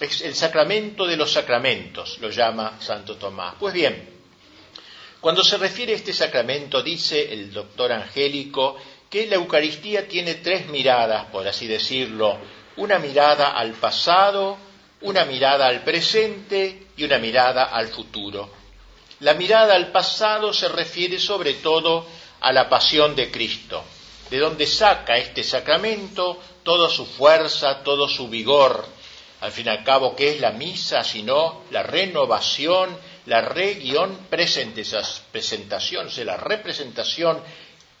Es 0.00 0.22
el 0.22 0.34
sacramento 0.34 1.06
de 1.06 1.16
los 1.16 1.32
sacramentos, 1.32 2.18
lo 2.18 2.30
llama 2.30 2.78
Santo 2.80 3.16
Tomás. 3.16 3.54
Pues 3.58 3.72
bien, 3.72 4.08
cuando 5.20 5.44
se 5.44 5.56
refiere 5.56 5.92
a 5.92 5.96
este 5.96 6.12
sacramento, 6.12 6.82
dice 6.82 7.32
el 7.32 7.52
doctor 7.52 7.92
Angélico, 7.92 8.76
que 9.12 9.26
la 9.26 9.34
Eucaristía 9.34 10.08
tiene 10.08 10.36
tres 10.36 10.68
miradas, 10.68 11.26
por 11.26 11.46
así 11.46 11.66
decirlo, 11.66 12.38
una 12.78 12.98
mirada 12.98 13.50
al 13.50 13.72
pasado, 13.72 14.56
una 15.02 15.26
mirada 15.26 15.66
al 15.66 15.84
presente 15.84 16.86
y 16.96 17.04
una 17.04 17.18
mirada 17.18 17.64
al 17.64 17.88
futuro. 17.88 18.48
La 19.20 19.34
mirada 19.34 19.74
al 19.74 19.92
pasado 19.92 20.54
se 20.54 20.70
refiere 20.70 21.18
sobre 21.18 21.52
todo 21.54 22.06
a 22.40 22.52
la 22.54 22.70
pasión 22.70 23.14
de 23.14 23.30
Cristo, 23.30 23.84
de 24.30 24.38
donde 24.38 24.66
saca 24.66 25.18
este 25.18 25.44
sacramento 25.44 26.40
toda 26.62 26.88
su 26.88 27.04
fuerza, 27.04 27.82
todo 27.82 28.08
su 28.08 28.30
vigor. 28.30 28.86
Al 29.42 29.52
fin 29.52 29.66
y 29.66 29.68
al 29.68 29.84
cabo, 29.84 30.16
¿qué 30.16 30.30
es 30.30 30.40
la 30.40 30.52
misa 30.52 31.04
sino 31.04 31.64
la 31.70 31.82
renovación, 31.82 32.96
la 33.26 33.42
re-presentación, 33.42 36.08
la 36.24 36.38
representación 36.38 37.42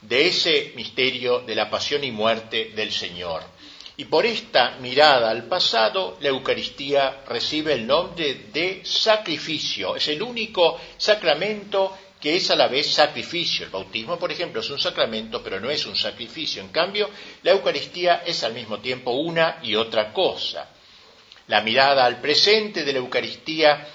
de 0.02 0.28
ese 0.28 0.72
misterio 0.76 1.40
de 1.40 1.54
la 1.54 1.70
pasión 1.70 2.04
y 2.04 2.10
muerte 2.10 2.72
del 2.74 2.92
Señor? 2.92 3.42
Y 3.96 4.06
por 4.06 4.24
esta 4.24 4.78
mirada 4.80 5.30
al 5.30 5.44
pasado, 5.44 6.16
la 6.20 6.28
Eucaristía 6.28 7.22
recibe 7.26 7.74
el 7.74 7.86
nombre 7.86 8.46
de 8.52 8.80
sacrificio. 8.84 9.96
Es 9.96 10.08
el 10.08 10.22
único 10.22 10.80
sacramento 10.96 11.96
que 12.18 12.36
es 12.36 12.50
a 12.50 12.56
la 12.56 12.68
vez 12.68 12.86
sacrificio. 12.86 13.66
El 13.66 13.72
bautismo, 13.72 14.18
por 14.18 14.30
ejemplo, 14.30 14.60
es 14.60 14.70
un 14.70 14.78
sacramento, 14.78 15.42
pero 15.42 15.60
no 15.60 15.68
es 15.70 15.84
un 15.86 15.96
sacrificio. 15.96 16.62
En 16.62 16.68
cambio, 16.68 17.10
la 17.42 17.50
Eucaristía 17.50 18.22
es 18.24 18.42
al 18.44 18.54
mismo 18.54 18.78
tiempo 18.78 19.10
una 19.10 19.58
y 19.62 19.74
otra 19.74 20.12
cosa. 20.12 20.68
La 21.48 21.60
mirada 21.60 22.04
al 22.04 22.20
presente 22.20 22.84
de 22.84 22.92
la 22.92 23.00
Eucaristía 23.00 23.88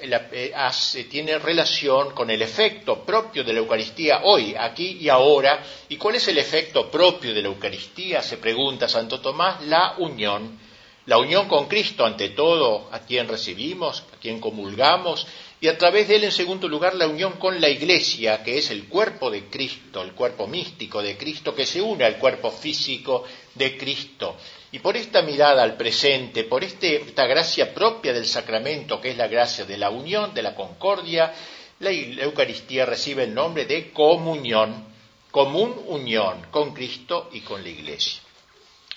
eh, 0.00 1.06
tiene 1.10 1.38
relación 1.38 2.12
con 2.12 2.30
el 2.30 2.42
efecto 2.42 3.04
propio 3.04 3.44
de 3.44 3.52
la 3.52 3.58
Eucaristía 3.60 4.20
hoy, 4.24 4.54
aquí 4.58 4.98
y 5.00 5.08
ahora. 5.08 5.62
¿Y 5.88 5.96
cuál 5.96 6.16
es 6.16 6.28
el 6.28 6.38
efecto 6.38 6.90
propio 6.90 7.34
de 7.34 7.42
la 7.42 7.48
Eucaristía? 7.48 8.22
Se 8.22 8.38
pregunta 8.38 8.88
Santo 8.88 9.20
Tomás, 9.20 9.62
la 9.66 9.94
unión. 9.98 10.58
La 11.06 11.16
unión 11.16 11.48
con 11.48 11.68
Cristo, 11.68 12.04
ante 12.04 12.28
todo, 12.30 12.88
a 12.92 13.00
quien 13.00 13.28
recibimos, 13.28 14.04
a 14.12 14.20
quien 14.20 14.40
comulgamos, 14.40 15.26
y 15.60 15.66
a 15.66 15.78
través 15.78 16.06
de 16.06 16.16
él, 16.16 16.24
en 16.24 16.32
segundo 16.32 16.68
lugar, 16.68 16.94
la 16.94 17.08
unión 17.08 17.32
con 17.32 17.60
la 17.60 17.68
Iglesia, 17.68 18.44
que 18.44 18.58
es 18.58 18.70
el 18.70 18.88
cuerpo 18.88 19.30
de 19.30 19.46
Cristo, 19.46 20.02
el 20.02 20.12
cuerpo 20.12 20.46
místico 20.46 21.02
de 21.02 21.16
Cristo, 21.16 21.54
que 21.54 21.66
se 21.66 21.80
une 21.80 22.04
al 22.04 22.18
cuerpo 22.18 22.50
físico 22.50 23.24
de 23.58 23.76
Cristo. 23.76 24.36
Y 24.70 24.78
por 24.78 24.96
esta 24.96 25.22
mirada 25.22 25.62
al 25.62 25.76
presente, 25.76 26.44
por 26.44 26.62
este, 26.62 27.02
esta 27.02 27.26
gracia 27.26 27.74
propia 27.74 28.12
del 28.12 28.26
sacramento, 28.26 29.00
que 29.00 29.10
es 29.10 29.16
la 29.16 29.28
gracia 29.28 29.64
de 29.64 29.76
la 29.76 29.90
unión, 29.90 30.32
de 30.32 30.42
la 30.42 30.54
concordia, 30.54 31.32
la 31.80 31.90
Eucaristía 31.90 32.86
recibe 32.86 33.24
el 33.24 33.34
nombre 33.34 33.64
de 33.64 33.92
comunión, 33.92 34.86
común 35.30 35.74
unión 35.86 36.46
con 36.50 36.74
Cristo 36.74 37.28
y 37.32 37.40
con 37.40 37.62
la 37.62 37.68
Iglesia. 37.68 38.20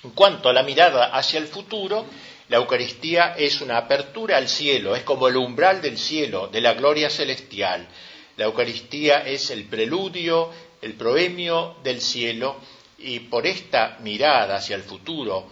En 0.04 0.12
cuanto 0.12 0.50
a 0.50 0.54
la 0.54 0.64
mirada 0.64 1.16
hacia 1.16 1.40
el 1.40 1.48
futuro, 1.48 2.06
la 2.50 2.58
Eucaristía 2.58 3.36
es 3.38 3.62
una 3.62 3.78
apertura 3.78 4.38
al 4.38 4.50
cielo, 4.50 4.96
es 4.96 5.04
como 5.04 5.28
el 5.28 5.38
umbral 5.38 5.82
del 5.82 5.98
cielo, 5.98 6.48
de 6.48 6.60
la 6.60 6.74
gloria 6.74 7.10
celestial. 7.10 7.88
La 8.36 8.46
Eucaristía 8.46 9.20
es 9.20 9.52
el 9.52 9.66
preludio, 9.66 10.50
el 10.82 10.96
proemio 10.96 11.78
del 11.84 12.02
cielo, 12.02 12.58
y 13.04 13.20
por 13.22 13.46
esta 13.48 13.98
mirada 14.02 14.56
hacia 14.56 14.76
el 14.76 14.84
futuro, 14.84 15.50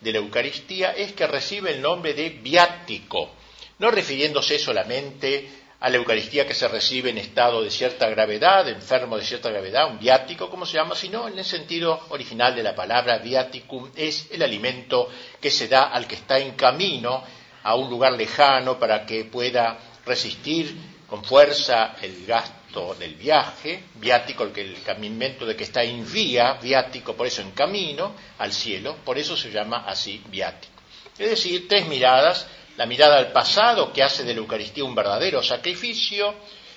de 0.00 0.12
la 0.12 0.18
Eucaristía 0.18 0.92
es 0.92 1.12
que 1.12 1.26
recibe 1.26 1.72
el 1.72 1.82
nombre 1.82 2.14
de 2.14 2.30
viático, 2.30 3.30
no 3.78 3.90
refiriéndose 3.90 4.58
solamente 4.58 5.48
a 5.80 5.88
la 5.88 5.96
Eucaristía 5.96 6.46
que 6.46 6.54
se 6.54 6.68
recibe 6.68 7.10
en 7.10 7.18
estado 7.18 7.62
de 7.62 7.70
cierta 7.70 8.08
gravedad, 8.08 8.68
enfermo 8.68 9.16
de 9.16 9.24
cierta 9.24 9.50
gravedad, 9.50 9.90
un 9.90 9.98
viático, 9.98 10.50
como 10.50 10.66
se 10.66 10.74
llama, 10.76 10.94
sino 10.94 11.26
en 11.28 11.38
el 11.38 11.44
sentido 11.44 12.00
original 12.10 12.54
de 12.54 12.62
la 12.62 12.74
palabra 12.74 13.18
viaticum, 13.18 13.90
es 13.96 14.28
el 14.30 14.42
alimento 14.42 15.08
que 15.40 15.50
se 15.50 15.68
da 15.68 15.84
al 15.84 16.06
que 16.06 16.16
está 16.16 16.38
en 16.38 16.52
camino 16.52 17.22
a 17.62 17.74
un 17.74 17.88
lugar 17.90 18.12
lejano 18.12 18.78
para 18.78 19.06
que 19.06 19.24
pueda 19.24 19.78
resistir 20.04 20.74
con 21.08 21.24
fuerza 21.24 21.96
el 22.02 22.26
gasto 22.26 22.59
del 22.70 23.14
viaje, 23.14 23.82
viático, 23.96 24.44
el, 24.44 24.52
que, 24.52 24.60
el 24.60 24.76
de 24.76 25.56
que 25.56 25.64
está 25.64 25.82
en 25.82 26.10
vía, 26.10 26.54
viático, 26.62 27.16
por 27.16 27.26
eso 27.26 27.42
en 27.42 27.50
camino 27.50 28.14
al 28.38 28.52
cielo, 28.52 28.96
por 29.04 29.18
eso 29.18 29.36
se 29.36 29.50
llama 29.50 29.84
así 29.86 30.22
viático. 30.28 30.72
Es 31.18 31.30
decir, 31.30 31.66
tres 31.68 31.86
miradas, 31.88 32.46
la 32.76 32.86
mirada 32.86 33.18
al 33.18 33.32
pasado 33.32 33.92
que 33.92 34.02
hace 34.04 34.22
de 34.22 34.34
la 34.34 34.40
Eucaristía 34.40 34.84
un 34.84 34.94
verdadero 34.94 35.42
sacrificio, 35.42 36.34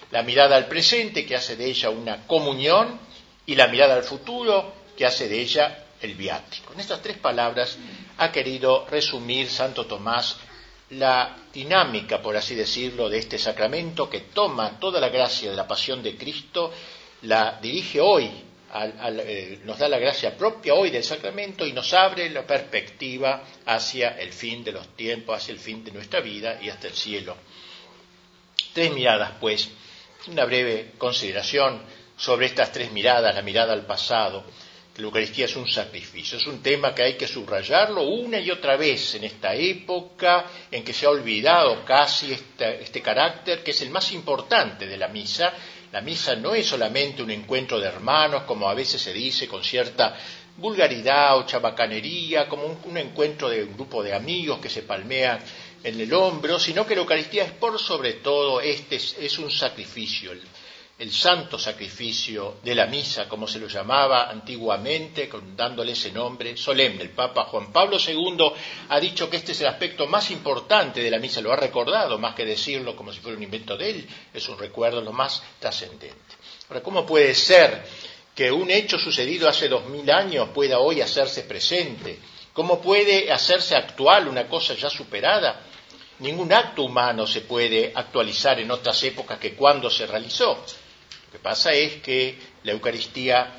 la 0.10 0.24
mirada 0.24 0.56
al 0.56 0.68
presente 0.68 1.26
que 1.26 1.36
hace 1.36 1.56
de 1.56 1.66
ella 1.66 1.92
una 1.92 2.26
comunión 2.26 3.00
y 3.46 3.56
la 3.56 3.68
mirada 3.68 3.96
al 3.96 4.04
futuro 4.04 4.74
que 4.98 5.06
hace 5.06 5.28
de 5.28 5.42
ella 5.42 5.86
el 6.02 6.16
viático. 6.16 6.74
En 6.74 6.80
estas 6.80 7.02
tres 7.02 7.18
palabras 7.18 7.78
ha 8.18 8.32
querido 8.32 8.88
resumir 8.90 9.48
Santo 9.48 9.86
Tomás 9.86 10.38
la 10.98 11.38
dinámica, 11.52 12.22
por 12.22 12.36
así 12.36 12.56
decirlo, 12.56 13.10
de 13.10 13.20
este 13.20 13.38
sacramento 13.38 14.10
que 14.10 14.22
toma 14.22 14.80
toda 14.80 15.00
la 15.00 15.10
gracia 15.10 15.52
de 15.52 15.56
la 15.56 15.68
pasión 15.68 16.02
de 16.02 16.18
Cristo, 16.18 16.72
la 17.24 17.60
dirige 17.62 18.02
hoy, 18.02 18.30
eh, 18.76 19.60
nos 19.64 19.78
da 19.78 19.88
la 19.88 20.00
gracia 20.00 20.36
propia 20.36 20.74
hoy 20.74 20.90
del 20.90 21.04
sacramento 21.04 21.66
y 21.66 21.74
nos 21.74 21.94
abre 21.94 22.30
la 22.32 22.46
perspectiva 22.46 23.44
hacia 23.66 24.20
el 24.20 24.34
fin 24.34 24.64
de 24.64 24.72
los 24.72 24.96
tiempos, 24.96 25.38
hacia 25.38 25.54
el 25.54 25.60
fin 25.60 25.84
de 25.84 25.92
nuestra 25.92 26.22
vida 26.22 26.60
y 26.62 26.70
hasta 26.70 26.88
el 26.88 26.94
cielo. 26.94 27.38
Tres 28.74 28.92
miradas, 28.92 29.34
pues, 29.40 29.70
una 30.28 30.46
breve 30.46 30.94
consideración 30.98 31.84
sobre 32.18 32.48
estas 32.48 32.72
tres 32.72 32.92
miradas, 32.92 33.36
la 33.36 33.42
mirada 33.42 33.74
al 33.74 33.86
pasado, 33.86 34.44
la 34.96 35.04
Eucaristía 35.04 35.46
es 35.46 35.56
un 35.56 35.68
sacrificio, 35.68 36.38
es 36.38 36.46
un 36.46 36.62
tema 36.62 36.94
que 36.94 37.02
hay 37.02 37.14
que 37.16 37.28
subrayarlo 37.28 38.04
una 38.04 38.40
y 38.40 38.52
otra 38.52 38.78
vez 38.78 39.16
en 39.16 39.24
esta 39.24 39.56
época 39.56 40.46
en 40.70 40.84
que 40.84 40.94
se 40.94 41.08
ha 41.08 41.10
olvidado 41.10 41.84
casi 41.84 42.32
este, 42.32 43.02
carácter 43.02 43.64
que 43.64 43.72
es 43.72 43.82
el 43.82 43.90
más 43.90 44.12
importante 44.12 44.86
de 44.86 44.98
la 44.98 45.08
misa. 45.08 45.52
La 45.92 46.02
misa 46.02 46.36
no 46.36 46.54
es 46.54 46.68
solamente 46.68 47.24
un 47.24 47.32
encuentro 47.32 47.80
de 47.80 47.88
hermanos, 47.88 48.44
como 48.44 48.70
a 48.70 48.76
veces 48.76 49.02
se 49.02 49.14
dice 49.14 49.48
con 49.48 49.64
cierta 49.64 50.16
vulgaridad 50.58 51.38
o 51.38 51.46
chabacanería, 51.46 52.48
como 52.48 52.66
un, 52.66 52.98
encuentro 52.98 53.50
de 53.50 53.64
un 53.64 53.74
grupo 53.74 54.04
de 54.04 54.14
amigos 54.14 54.60
que 54.60 54.70
se 54.70 54.84
palmean 54.84 55.40
en 55.84 56.00
el 56.00 56.14
hombro, 56.14 56.60
sino 56.60 56.86
que 56.86 56.96
la 56.96 57.02
Eucaristía 57.02 57.46
es 57.46 57.52
por 57.52 57.80
sobre 57.80 58.14
todo, 58.14 58.62
este 58.62 58.96
es, 58.96 59.40
un 59.40 59.50
sacrificio 59.50 60.32
el 61.00 61.12
santo 61.12 61.58
sacrificio 61.58 62.58
de 62.64 62.76
la 62.76 62.86
misa, 62.86 63.28
como 63.28 63.48
se 63.48 63.60
lo 63.60 63.68
llamaba 63.68 64.30
antiguamente, 64.30 65.30
dándole 65.56 65.94
ese 65.94 66.12
nombre 66.12 66.56
solemne. 66.56 67.02
El 67.02 67.10
Papa 67.10 67.46
Juan 67.46 67.72
Pablo 67.72 67.98
II 67.98 68.52
ha 68.90 69.00
dicho 69.00 69.30
que 69.30 69.38
este 69.38 69.54
es 69.54 69.62
el 69.62 69.68
aspecto 69.68 70.06
más 70.08 70.30
importante 70.30 71.02
de 71.02 71.10
la 71.10 71.18
misa, 71.18 71.42
lo 71.42 71.52
ha 71.52 71.56
recordado, 71.56 72.20
más 72.20 72.36
que 72.36 72.46
decirlo 72.46 72.96
como 72.96 73.12
si 73.12 73.20
fuera 73.20 73.38
un 73.38 73.44
invento 73.44 73.76
de 73.76 73.90
él, 73.90 74.08
es 74.34 74.48
un 74.48 74.58
recuerdo 74.58 75.02
lo 75.02 75.12
más 75.12 75.42
trascendente. 75.60 76.36
Ahora, 76.70 76.84
¿cómo 76.84 77.06
puede 77.06 77.34
ser 77.34 77.84
que 78.36 78.52
un 78.52 78.70
hecho 78.70 78.98
sucedido 79.00 79.50
hace 79.50 79.68
dos 79.68 79.86
mil 79.88 80.10
años 80.12 80.50
pueda 80.54 80.80
hoy 80.80 81.02
hacerse 81.02 81.44
presente? 81.44 82.20
¿Cómo 82.54 82.80
puede 82.80 83.32
hacerse 83.32 83.76
actual 83.76 84.28
una 84.28 84.48
cosa 84.48 84.76
ya 84.76 84.92
superada? 84.92 85.64
Ningún 86.20 86.54
acto 86.54 86.84
humano 86.84 87.26
se 87.26 87.42
puede 87.42 87.92
actualizar 87.96 88.60
en 88.60 88.70
otras 88.70 89.02
épocas 89.04 89.40
que 89.40 89.56
cuando 89.56 89.90
se 89.90 90.06
realizó. 90.06 90.64
Que 91.34 91.40
pasa 91.40 91.72
es 91.72 91.96
que 91.96 92.38
la 92.62 92.74
Eucaristía 92.74 93.52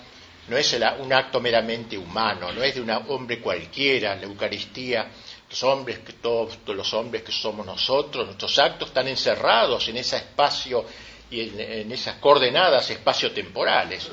no 0.46 0.56
es 0.56 0.78
un 1.00 1.12
acto 1.12 1.40
meramente 1.40 1.98
humano, 1.98 2.52
no 2.52 2.62
es 2.62 2.76
de 2.76 2.80
un 2.80 2.90
hombre 2.90 3.40
cualquiera, 3.40 4.14
la 4.14 4.22
Eucaristía, 4.22 5.10
los 5.50 5.60
hombres 5.64 5.98
que 5.98 6.12
todos, 6.12 6.56
los 6.68 6.94
hombres 6.94 7.24
que 7.24 7.32
somos 7.32 7.66
nosotros, 7.66 8.26
nuestros 8.26 8.56
actos 8.60 8.90
están 8.90 9.08
encerrados 9.08 9.88
en 9.88 9.96
ese 9.96 10.18
espacio 10.18 10.84
y 11.28 11.40
en, 11.40 11.90
esas 11.90 12.18
coordenadas 12.18 12.90
espacio-temporales. 12.90 14.08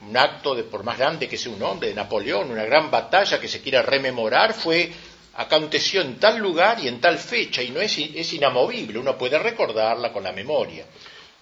Un 0.00 0.16
acto 0.16 0.54
de 0.54 0.62
por 0.62 0.82
más 0.82 0.96
grande 0.96 1.28
que 1.28 1.36
sea 1.36 1.52
un 1.52 1.62
hombre, 1.62 1.88
de 1.88 1.94
Napoleón, 1.94 2.50
una 2.50 2.64
gran 2.64 2.90
batalla 2.90 3.38
que 3.38 3.46
se 3.46 3.60
quiera 3.60 3.82
rememorar, 3.82 4.54
fue 4.54 4.90
aconteció 5.34 6.00
en 6.00 6.18
tal 6.18 6.38
lugar 6.38 6.80
y 6.80 6.88
en 6.88 6.98
tal 6.98 7.18
fecha 7.18 7.62
y 7.62 7.72
no 7.72 7.80
es 7.82 8.32
inamovible, 8.32 8.98
uno 8.98 9.18
puede 9.18 9.38
recordarla 9.38 10.10
con 10.10 10.24
la 10.24 10.32
memoria. 10.32 10.86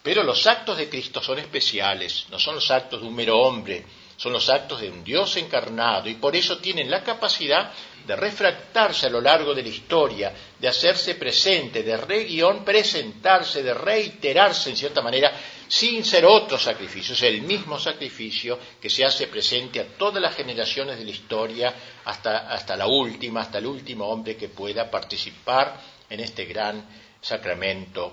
Pero 0.03 0.23
los 0.23 0.47
actos 0.47 0.79
de 0.79 0.89
Cristo 0.89 1.23
son 1.23 1.39
especiales, 1.39 2.27
no 2.31 2.39
son 2.39 2.55
los 2.55 2.71
actos 2.71 3.01
de 3.03 3.07
un 3.07 3.15
mero 3.15 3.39
hombre, 3.39 3.85
son 4.17 4.33
los 4.33 4.49
actos 4.49 4.81
de 4.81 4.91
un 4.91 5.05
Dios 5.05 5.37
encarnado 5.37 6.09
y 6.09 6.15
por 6.15 6.35
eso 6.37 6.59
tienen 6.59 6.91
la 6.91 7.03
capacidad 7.03 7.73
de 8.07 8.17
refractarse 8.17 9.07
a 9.07 9.11
lo 9.11 9.21
largo 9.21 9.55
de 9.55 9.63
la 9.63 9.69
historia, 9.69 10.33
de 10.59 10.69
hacerse 10.69 11.15
presente, 11.15 11.83
de 11.83 11.97
reguión 11.97 12.65
presentarse, 12.65 13.63
de 13.63 13.75
reiterarse 13.75 14.71
en 14.71 14.77
cierta 14.77 15.03
manera, 15.03 15.33
sin 15.69 16.05
ser 16.05 16.25
otro 16.25 16.59
sacrificio, 16.59 17.15
es 17.15 17.23
el 17.23 17.43
mismo 17.43 17.79
sacrificio 17.79 18.59
que 18.81 18.91
se 18.91 19.05
hace 19.05 19.29
presente 19.29 19.81
a 19.81 19.87
todas 19.87 20.21
las 20.21 20.35
generaciones 20.35 20.99
de 20.99 21.05
la 21.05 21.11
historia 21.11 21.75
hasta, 22.05 22.51
hasta 22.51 22.77
la 22.77 22.87
última, 22.87 23.43
hasta 23.43 23.59
el 23.59 23.67
último 23.67 24.09
hombre 24.09 24.37
que 24.37 24.49
pueda 24.49 24.91
participar 24.91 25.81
en 26.09 26.21
este 26.21 26.47
gran 26.47 26.85
sacramento. 27.21 28.13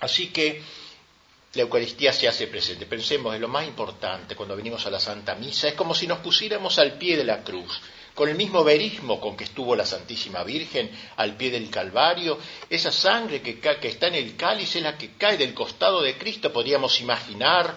Así 0.00 0.28
que 0.28 0.62
la 1.58 1.64
Eucaristía 1.64 2.12
se 2.12 2.28
hace 2.28 2.46
presente. 2.46 2.86
Pensemos 2.86 3.34
en 3.34 3.40
lo 3.40 3.48
más 3.48 3.66
importante 3.66 4.36
cuando 4.36 4.54
venimos 4.54 4.86
a 4.86 4.90
la 4.90 5.00
Santa 5.00 5.34
Misa, 5.34 5.66
es 5.66 5.74
como 5.74 5.92
si 5.92 6.06
nos 6.06 6.20
pusiéramos 6.20 6.78
al 6.78 6.92
pie 6.92 7.16
de 7.16 7.24
la 7.24 7.42
cruz, 7.42 7.80
con 8.14 8.28
el 8.28 8.36
mismo 8.36 8.62
verismo 8.62 9.20
con 9.20 9.36
que 9.36 9.42
estuvo 9.42 9.74
la 9.74 9.84
Santísima 9.84 10.44
Virgen 10.44 10.88
al 11.16 11.36
pie 11.36 11.50
del 11.50 11.68
Calvario, 11.68 12.38
esa 12.70 12.92
sangre 12.92 13.42
que, 13.42 13.58
que 13.58 13.88
está 13.88 14.06
en 14.06 14.14
el 14.14 14.36
cáliz 14.36 14.76
es 14.76 14.82
la 14.82 14.96
que 14.96 15.14
cae 15.14 15.36
del 15.36 15.52
costado 15.52 16.00
de 16.00 16.16
Cristo, 16.16 16.52
podríamos 16.52 17.00
imaginar 17.00 17.74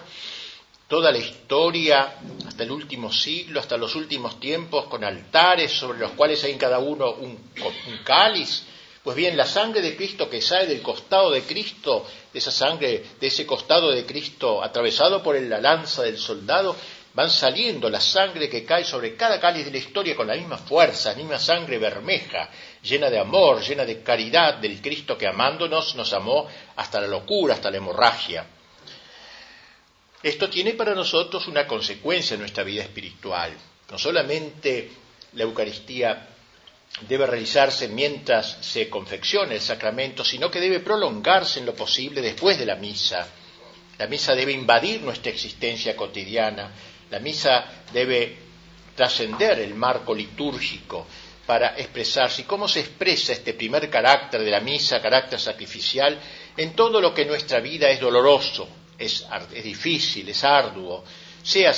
toda 0.86 1.10
la 1.10 1.18
historia 1.18 2.18
hasta 2.46 2.62
el 2.62 2.70
último 2.70 3.12
siglo, 3.12 3.58
hasta 3.58 3.76
los 3.76 3.96
últimos 3.96 4.38
tiempos, 4.38 4.84
con 4.86 5.02
altares 5.02 5.72
sobre 5.72 5.98
los 5.98 6.12
cuales 6.12 6.44
hay 6.44 6.52
en 6.52 6.58
cada 6.58 6.78
uno 6.78 7.10
un, 7.14 7.30
un 7.30 7.98
cáliz. 8.04 8.62
Pues 9.02 9.16
bien, 9.16 9.36
la 9.36 9.46
sangre 9.46 9.80
de 9.80 9.96
Cristo 9.96 10.30
que 10.30 10.40
sale 10.40 10.66
del 10.66 10.80
costado 10.80 11.30
de 11.32 11.42
Cristo, 11.42 12.06
de 12.32 12.38
esa 12.38 12.52
sangre, 12.52 13.04
de 13.20 13.26
ese 13.26 13.44
costado 13.44 13.90
de 13.90 14.06
Cristo 14.06 14.62
atravesado 14.62 15.22
por 15.22 15.40
la 15.40 15.60
lanza 15.60 16.02
del 16.02 16.18
soldado, 16.18 16.76
van 17.14 17.28
saliendo 17.28 17.90
la 17.90 18.00
sangre 18.00 18.48
que 18.48 18.64
cae 18.64 18.84
sobre 18.84 19.16
cada 19.16 19.40
cáliz 19.40 19.64
de 19.64 19.72
la 19.72 19.78
historia 19.78 20.16
con 20.16 20.28
la 20.28 20.36
misma 20.36 20.56
fuerza, 20.56 21.10
la 21.10 21.18
misma 21.18 21.38
sangre 21.38 21.78
bermeja, 21.78 22.48
llena 22.82 23.10
de 23.10 23.18
amor, 23.18 23.60
llena 23.60 23.84
de 23.84 24.02
caridad 24.02 24.54
del 24.54 24.80
Cristo 24.80 25.18
que 25.18 25.26
amándonos 25.26 25.96
nos 25.96 26.12
amó 26.12 26.46
hasta 26.76 27.00
la 27.00 27.08
locura, 27.08 27.54
hasta 27.54 27.70
la 27.70 27.78
hemorragia. 27.78 28.46
Esto 30.22 30.48
tiene 30.48 30.74
para 30.74 30.94
nosotros 30.94 31.48
una 31.48 31.66
consecuencia 31.66 32.34
en 32.34 32.40
nuestra 32.40 32.62
vida 32.62 32.82
espiritual. 32.82 33.52
No 33.90 33.98
solamente 33.98 34.92
la 35.32 35.42
Eucaristía 35.42 36.28
debe 37.00 37.26
realizarse 37.26 37.88
mientras 37.88 38.58
se 38.60 38.88
confecciona 38.88 39.54
el 39.54 39.60
sacramento, 39.60 40.24
sino 40.24 40.50
que 40.50 40.60
debe 40.60 40.80
prolongarse 40.80 41.60
en 41.60 41.66
lo 41.66 41.74
posible 41.74 42.20
después 42.20 42.58
de 42.58 42.66
la 42.66 42.76
misa. 42.76 43.26
La 43.98 44.06
misa 44.06 44.34
debe 44.34 44.52
invadir 44.52 45.02
nuestra 45.02 45.30
existencia 45.30 45.96
cotidiana, 45.96 46.70
la 47.10 47.18
misa 47.18 47.84
debe 47.92 48.36
trascender 48.94 49.60
el 49.60 49.74
marco 49.74 50.14
litúrgico 50.14 51.06
para 51.46 51.78
expresarse. 51.78 52.42
¿Y 52.42 52.44
cómo 52.44 52.68
se 52.68 52.80
expresa 52.80 53.32
este 53.32 53.54
primer 53.54 53.90
carácter 53.90 54.42
de 54.42 54.50
la 54.50 54.60
misa, 54.60 55.00
carácter 55.00 55.40
sacrificial, 55.40 56.18
en 56.56 56.74
todo 56.74 57.00
lo 57.00 57.12
que 57.12 57.22
en 57.22 57.28
nuestra 57.28 57.60
vida 57.60 57.90
es 57.90 58.00
doloroso, 58.00 58.68
es, 58.98 59.26
es 59.52 59.64
difícil, 59.64 60.28
es 60.28 60.44
arduo, 60.44 61.04
sean 61.42 61.74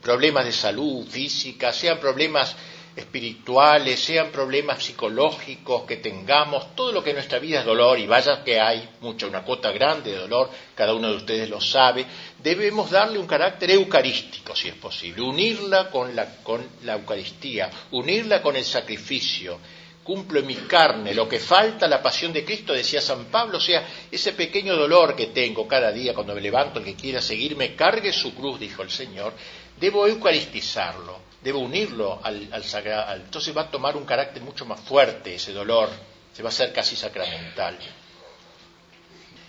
problemas 0.00 0.44
de 0.44 0.52
salud 0.52 1.06
física, 1.06 1.72
sean 1.72 1.98
problemas 1.98 2.54
espirituales, 3.00 3.98
sean 3.98 4.30
problemas 4.30 4.82
psicológicos 4.82 5.82
que 5.82 5.96
tengamos, 5.96 6.74
todo 6.74 6.92
lo 6.92 7.02
que 7.02 7.10
en 7.10 7.16
nuestra 7.16 7.38
vida 7.38 7.60
es 7.60 7.66
dolor, 7.66 7.98
y 7.98 8.06
vaya 8.06 8.44
que 8.44 8.60
hay 8.60 8.88
mucha, 9.00 9.26
una 9.26 9.42
cuota 9.42 9.72
grande 9.72 10.12
de 10.12 10.18
dolor, 10.18 10.50
cada 10.74 10.94
uno 10.94 11.08
de 11.08 11.16
ustedes 11.16 11.48
lo 11.48 11.60
sabe, 11.60 12.06
debemos 12.42 12.90
darle 12.90 13.18
un 13.18 13.26
carácter 13.26 13.70
eucarístico, 13.72 14.54
si 14.54 14.68
es 14.68 14.74
posible, 14.74 15.22
unirla 15.22 15.90
con 15.90 16.14
la, 16.14 16.42
con 16.42 16.66
la 16.84 16.94
Eucaristía, 16.94 17.70
unirla 17.90 18.40
con 18.40 18.56
el 18.56 18.64
sacrificio. 18.64 19.58
Cumplo 20.02 20.40
en 20.40 20.46
mi 20.46 20.54
carne 20.54 21.14
lo 21.14 21.28
que 21.28 21.38
falta 21.38 21.86
la 21.86 22.02
pasión 22.02 22.32
de 22.32 22.44
Cristo, 22.44 22.72
decía 22.72 23.00
San 23.00 23.26
Pablo, 23.26 23.58
o 23.58 23.60
sea, 23.60 23.86
ese 24.10 24.32
pequeño 24.32 24.74
dolor 24.74 25.14
que 25.14 25.26
tengo 25.26 25.68
cada 25.68 25.92
día 25.92 26.14
cuando 26.14 26.34
me 26.34 26.40
levanto, 26.40 26.78
el 26.78 26.86
que 26.86 26.94
quiera 26.94 27.20
seguirme, 27.20 27.76
cargue 27.76 28.12
su 28.12 28.34
cruz, 28.34 28.58
dijo 28.58 28.82
el 28.82 28.90
Señor, 28.90 29.34
debo 29.78 30.06
eucaristizarlo, 30.06 31.29
debo 31.42 31.58
unirlo 31.60 32.20
al, 32.22 32.48
al 32.52 33.20
entonces 33.20 33.56
va 33.56 33.62
a 33.62 33.70
tomar 33.70 33.96
un 33.96 34.04
carácter 34.04 34.42
mucho 34.42 34.66
más 34.66 34.80
fuerte 34.80 35.34
ese 35.34 35.52
dolor, 35.52 35.90
se 36.32 36.42
va 36.42 36.48
a 36.48 36.52
hacer 36.52 36.72
casi 36.72 36.96
sacramental. 36.96 37.78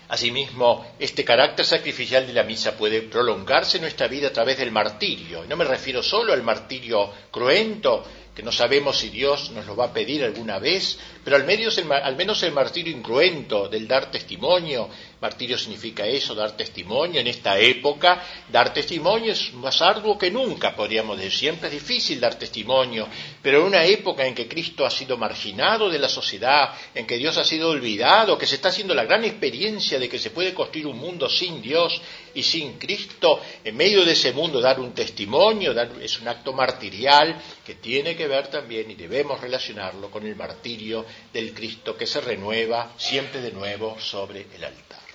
Asimismo, 0.08 0.94
este 0.98 1.24
carácter 1.24 1.64
sacrificial 1.64 2.26
de 2.26 2.34
la 2.34 2.42
misa 2.42 2.76
puede 2.76 3.00
prolongarse 3.00 3.78
en 3.78 3.84
nuestra 3.84 4.08
vida 4.08 4.28
a 4.28 4.32
través 4.32 4.58
del 4.58 4.70
martirio. 4.70 5.42
Y 5.42 5.48
no 5.48 5.56
me 5.56 5.64
refiero 5.64 6.02
solo 6.02 6.34
al 6.34 6.42
martirio 6.42 7.10
cruento, 7.30 8.04
que 8.34 8.42
no 8.42 8.52
sabemos 8.52 8.98
si 8.98 9.08
Dios 9.08 9.50
nos 9.52 9.64
lo 9.64 9.74
va 9.74 9.86
a 9.86 9.92
pedir 9.92 10.22
alguna 10.22 10.58
vez, 10.58 10.98
pero 11.24 11.36
al 11.36 11.44
menos, 11.44 11.78
el, 11.78 11.90
al 11.90 12.14
menos 12.14 12.42
el 12.42 12.52
martirio 12.52 12.94
incruento 12.94 13.70
del 13.70 13.88
dar 13.88 14.10
testimonio. 14.10 14.88
Martirio 15.22 15.56
significa 15.56 16.04
eso, 16.04 16.34
dar 16.34 16.56
testimonio. 16.56 17.20
En 17.20 17.28
esta 17.28 17.56
época, 17.56 18.20
dar 18.50 18.74
testimonio 18.74 19.30
es 19.32 19.52
más 19.54 19.80
arduo 19.80 20.18
que 20.18 20.32
nunca, 20.32 20.74
podríamos 20.74 21.16
decir. 21.16 21.32
Siempre 21.32 21.68
es 21.68 21.74
difícil 21.74 22.18
dar 22.18 22.34
testimonio, 22.34 23.06
pero 23.40 23.60
en 23.60 23.66
una 23.66 23.84
época 23.84 24.26
en 24.26 24.34
que 24.34 24.48
Cristo 24.48 24.84
ha 24.84 24.90
sido 24.90 25.16
marginado 25.16 25.88
de 25.88 26.00
la 26.00 26.08
sociedad, 26.08 26.74
en 26.92 27.06
que 27.06 27.18
Dios 27.18 27.38
ha 27.38 27.44
sido 27.44 27.70
olvidado, 27.70 28.36
que 28.36 28.46
se 28.46 28.56
está 28.56 28.70
haciendo 28.70 28.94
la 28.94 29.04
gran 29.04 29.24
experiencia 29.24 30.00
de 30.00 30.08
que 30.08 30.18
se 30.18 30.30
puede 30.30 30.54
construir 30.54 30.88
un 30.88 30.98
mundo 30.98 31.28
sin 31.28 31.62
Dios 31.62 32.02
y 32.34 32.42
sin 32.42 32.78
Cristo, 32.78 33.40
en 33.62 33.76
medio 33.76 34.04
de 34.04 34.12
ese 34.12 34.32
mundo 34.32 34.60
dar 34.60 34.80
un 34.80 34.92
testimonio 34.92 35.72
es 36.00 36.18
un 36.18 36.26
acto 36.26 36.52
martirial 36.52 37.40
que 37.64 37.76
tiene 37.76 38.16
que 38.16 38.26
ver 38.26 38.48
también 38.48 38.90
y 38.90 38.96
debemos 38.96 39.40
relacionarlo 39.40 40.10
con 40.10 40.26
el 40.26 40.34
martirio 40.34 41.06
del 41.32 41.54
Cristo 41.54 41.96
que 41.96 42.08
se 42.08 42.20
renueva 42.20 42.92
siempre 42.96 43.40
de 43.40 43.52
nuevo 43.52 44.00
sobre 44.00 44.46
el 44.52 44.64
altar. 44.64 45.11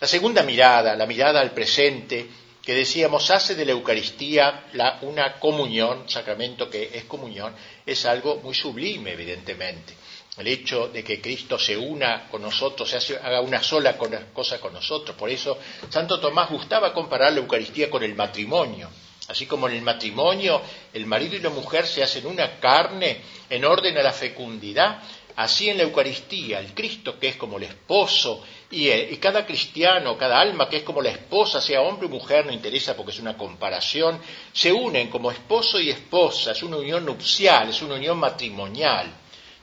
La 0.00 0.06
segunda 0.06 0.42
mirada, 0.44 0.94
la 0.94 1.06
mirada 1.06 1.40
al 1.40 1.52
presente, 1.52 2.28
que 2.62 2.74
decíamos 2.74 3.30
hace 3.30 3.54
de 3.54 3.64
la 3.64 3.72
Eucaristía 3.72 4.66
la, 4.74 4.98
una 5.02 5.40
comunión, 5.40 6.08
sacramento 6.08 6.70
que 6.70 6.90
es 6.92 7.04
comunión, 7.04 7.54
es 7.84 8.04
algo 8.04 8.36
muy 8.36 8.54
sublime, 8.54 9.12
evidentemente. 9.12 9.94
El 10.36 10.46
hecho 10.46 10.86
de 10.88 11.02
que 11.02 11.20
Cristo 11.20 11.58
se 11.58 11.76
una 11.76 12.28
con 12.28 12.42
nosotros, 12.42 12.88
se 12.88 12.96
hace, 12.96 13.16
haga 13.16 13.40
una 13.40 13.60
sola 13.60 13.96
cosa 14.32 14.60
con 14.60 14.72
nosotros. 14.72 15.16
Por 15.16 15.30
eso 15.30 15.58
Santo 15.88 16.20
Tomás 16.20 16.48
gustaba 16.50 16.92
comparar 16.92 17.32
la 17.32 17.40
Eucaristía 17.40 17.90
con 17.90 18.04
el 18.04 18.14
matrimonio. 18.14 18.88
Así 19.26 19.46
como 19.46 19.68
en 19.68 19.74
el 19.74 19.82
matrimonio 19.82 20.62
el 20.92 21.06
marido 21.06 21.34
y 21.34 21.40
la 21.40 21.50
mujer 21.50 21.86
se 21.86 22.04
hacen 22.04 22.26
una 22.26 22.60
carne 22.60 23.20
en 23.50 23.64
orden 23.64 23.98
a 23.98 24.02
la 24.02 24.12
fecundidad, 24.12 25.02
así 25.36 25.68
en 25.68 25.78
la 25.78 25.82
Eucaristía 25.82 26.60
el 26.60 26.72
Cristo 26.72 27.18
que 27.18 27.28
es 27.28 27.36
como 27.36 27.56
el 27.56 27.64
esposo 27.64 28.44
y, 28.70 28.90
y, 28.90 29.16
cada 29.16 29.46
cristiano, 29.46 30.18
cada 30.18 30.40
alma 30.40 30.68
que 30.68 30.78
es 30.78 30.82
como 30.82 31.00
la 31.00 31.10
esposa, 31.10 31.60
sea 31.60 31.80
hombre 31.80 32.06
o 32.06 32.10
mujer, 32.10 32.44
no 32.44 32.52
interesa 32.52 32.94
porque 32.94 33.12
es 33.12 33.20
una 33.20 33.36
comparación, 33.36 34.20
se 34.52 34.72
unen 34.72 35.08
como 35.08 35.30
esposo 35.30 35.80
y 35.80 35.90
esposa, 35.90 36.52
es 36.52 36.62
una 36.62 36.76
unión 36.76 37.04
nupcial, 37.04 37.70
es 37.70 37.80
una 37.80 37.94
unión 37.94 38.18
matrimonial. 38.18 39.10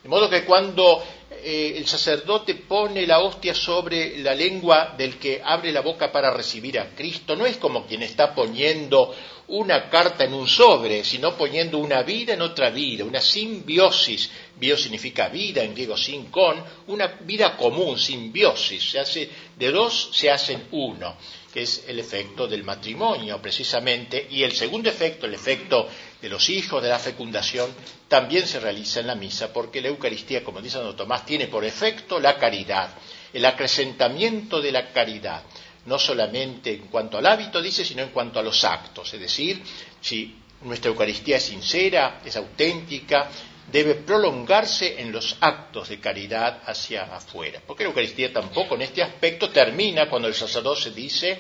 De 0.02 0.10
modo 0.10 0.30
que 0.30 0.46
cuando 0.46 1.04
eh, 1.32 1.74
el 1.78 1.88
sacerdote 1.88 2.56
pone 2.56 3.06
la 3.08 3.20
hostia 3.20 3.56
sobre 3.56 4.20
la 4.20 4.36
lengua 4.36 4.94
del 4.98 5.18
que 5.18 5.42
abre 5.44 5.72
la 5.72 5.82
boca 5.82 6.12
para 6.12 6.32
recibir 6.32 6.80
a 6.80 6.96
Cristo, 6.96 7.36
no 7.36 7.46
es 7.46 7.58
como 7.58 7.86
quien 7.86 8.04
está 8.04 8.34
poniendo 8.34 9.14
una 9.48 9.90
carta 9.90 10.24
en 10.24 10.34
un 10.34 10.48
sobre, 10.48 11.04
sino 11.04 11.36
poniendo 11.36 11.78
una 11.78 12.02
vida 12.04 12.34
en 12.34 12.42
otra 12.42 12.70
vida, 12.70 13.04
una 13.04 13.22
simbiosis. 13.22 14.30
Bio 14.58 14.78
significa 14.78 15.28
vida, 15.28 15.64
en 15.64 15.74
griego 15.74 15.98
sin 15.98 16.26
con, 16.26 16.64
una 16.88 17.08
vida 17.22 17.58
común, 17.58 18.00
simbiosis. 18.00 18.92
Se 18.92 19.00
hace, 19.00 19.30
de 19.56 19.72
dos 19.72 20.10
se 20.14 20.32
hacen 20.32 20.68
uno, 20.72 21.16
que 21.56 21.62
es 21.62 21.86
el 21.88 22.00
efecto 22.00 22.50
del 22.50 22.66
matrimonio, 22.66 23.42
precisamente. 23.42 24.28
Y 24.30 24.44
el 24.44 24.52
segundo 24.52 24.90
efecto, 24.90 25.26
el 25.26 25.34
efecto 25.36 25.88
de 26.22 26.28
los 26.28 26.50
hijos 26.50 26.84
de 26.84 26.90
la 26.90 27.00
fecundación, 27.00 27.74
también 28.10 28.46
se 28.46 28.60
realiza 28.60 29.00
en 29.00 29.08
la 29.08 29.16
misa, 29.16 29.54
porque 29.54 29.80
la 29.82 29.88
Eucaristía, 29.88 30.44
como 30.44 30.60
dice 30.62 30.74
Santo 30.80 30.96
Tomás, 30.96 31.26
tiene 31.26 31.48
por 31.48 31.64
efecto 31.64 32.20
la 32.20 32.38
caridad, 32.38 32.90
el 33.32 33.46
acrecentamiento 33.46 34.60
de 34.60 34.72
la 34.74 34.92
caridad. 34.92 35.44
no 35.86 35.98
solamente 36.00 36.74
en 36.74 36.88
cuanto 36.88 37.18
al 37.20 37.26
hábito, 37.28 37.62
dice, 37.62 37.86
sino 37.86 38.02
en 38.02 38.10
cuanto 38.10 38.40
a 38.40 38.44
los 38.44 38.64
actos. 38.66 39.14
Es 39.14 39.20
decir, 39.22 39.62
si 40.02 40.36
nuestra 40.64 40.90
Eucaristía 40.90 41.38
es 41.38 41.44
sincera, 41.44 42.22
es 42.26 42.36
auténtica, 42.36 43.30
debe 43.72 43.96
prolongarse 43.96 45.02
en 45.02 45.12
los 45.12 45.38
actos 45.42 45.90
de 45.90 46.00
caridad 46.00 46.62
hacia 46.66 47.04
afuera. 47.04 47.62
Porque 47.66 47.84
la 47.84 47.90
Eucaristía 47.90 48.32
tampoco 48.32 48.76
en 48.76 48.84
este 48.84 49.02
aspecto 49.02 49.50
termina 49.50 50.10
cuando 50.10 50.28
el 50.28 50.36
sacerdote 50.36 50.92
dice, 50.92 51.40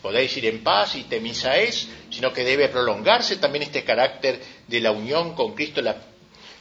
podéis 0.00 0.36
ir 0.36 0.46
en 0.46 0.62
paz 0.62 0.96
y 0.96 1.04
te 1.04 1.20
misa 1.20 1.56
es, 1.56 1.88
sino 2.10 2.32
que 2.32 2.44
debe 2.44 2.68
prolongarse 2.68 3.36
también 3.36 3.64
este 3.64 3.84
carácter 3.84 4.40
de 4.66 4.80
la 4.80 4.90
unión 4.90 5.34
con 5.34 5.54
Cristo, 5.54 5.80
la, 5.80 5.96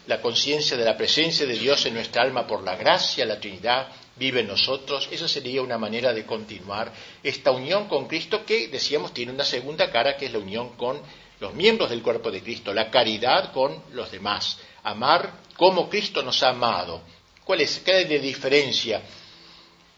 la 0.08 0.22
conciencia 0.22 0.78
de 0.78 0.86
la 0.86 0.98
presencia 0.98 1.46
de 1.46 1.58
Dios 1.58 1.86
en 1.86 1.94
nuestra 1.94 2.24
alma 2.24 2.48
por 2.48 2.64
la 2.64 2.76
gracia, 2.76 3.26
la 3.26 3.40
Trinidad 3.40 3.90
vive 4.16 4.42
en 4.42 4.48
nosotros. 4.48 5.10
Esa 5.12 5.28
sería 5.28 5.62
una 5.62 5.78
manera 5.78 6.14
de 6.14 6.26
continuar 6.26 6.92
esta 7.24 7.52
unión 7.52 7.88
con 7.88 8.08
Cristo 8.08 8.46
que, 8.46 8.68
decíamos, 8.68 9.14
tiene 9.14 9.32
una 9.32 9.46
segunda 9.46 9.92
cara, 9.92 10.16
que 10.16 10.26
es 10.28 10.34
la 10.34 10.40
unión 10.40 10.76
con 10.78 11.02
los 11.42 11.56
miembros 11.56 11.90
del 11.90 12.04
cuerpo 12.04 12.30
de 12.30 12.42
Cristo, 12.42 12.72
la 12.72 12.92
caridad 12.92 13.52
con 13.52 13.84
los 13.94 14.12
demás, 14.12 14.60
amar 14.84 15.42
como 15.58 15.90
Cristo 15.90 16.22
nos 16.22 16.42
ha 16.44 16.50
amado. 16.50 17.02
¿Cuál 17.44 17.62
es? 17.62 17.80
¿Qué 17.80 17.92
hay 17.94 18.06
de 18.06 18.20
diferencia? 18.20 19.02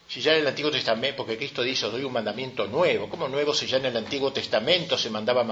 Si 0.08 0.22
ya 0.22 0.32
en 0.32 0.40
el 0.40 0.46
Antiguo 0.46 0.70
Testamento, 0.70 1.18
porque 1.18 1.36
Cristo 1.36 1.62
dice, 1.62 1.84
os 1.84 1.92
doy 1.92 2.02
un 2.02 2.12
mandamiento 2.14 2.66
nuevo, 2.66 3.10
¿cómo 3.10 3.28
nuevo 3.28 3.52
si 3.52 3.66
ya 3.66 3.76
en 3.76 3.84
el 3.84 3.96
Antiguo 3.96 4.32
Testamento 4.32 4.96
se 4.96 5.10
mandaba 5.10 5.42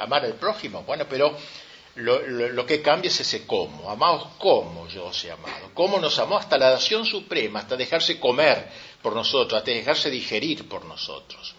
amar 0.00 0.24
al 0.24 0.34
prójimo? 0.34 0.82
Bueno, 0.82 1.06
pero 1.08 1.36
lo, 1.94 2.66
que 2.66 2.82
cambia 2.82 3.08
es 3.08 3.20
ese 3.20 3.46
cómo, 3.46 3.88
amaos 3.88 4.26
como 4.36 4.88
yo 4.88 5.06
os 5.06 5.24
he 5.24 5.30
amado, 5.30 5.70
cómo 5.74 6.00
nos 6.00 6.18
amó 6.18 6.38
hasta 6.38 6.58
la 6.58 6.70
dación 6.70 7.06
suprema, 7.06 7.60
hasta 7.60 7.76
dejarse 7.76 8.18
comer 8.18 8.68
por 9.00 9.14
nosotros, 9.14 9.58
hasta 9.58 9.70
dejarse 9.70 10.10
digerir 10.10 10.68
por 10.68 10.84
nosotros. 10.84 11.54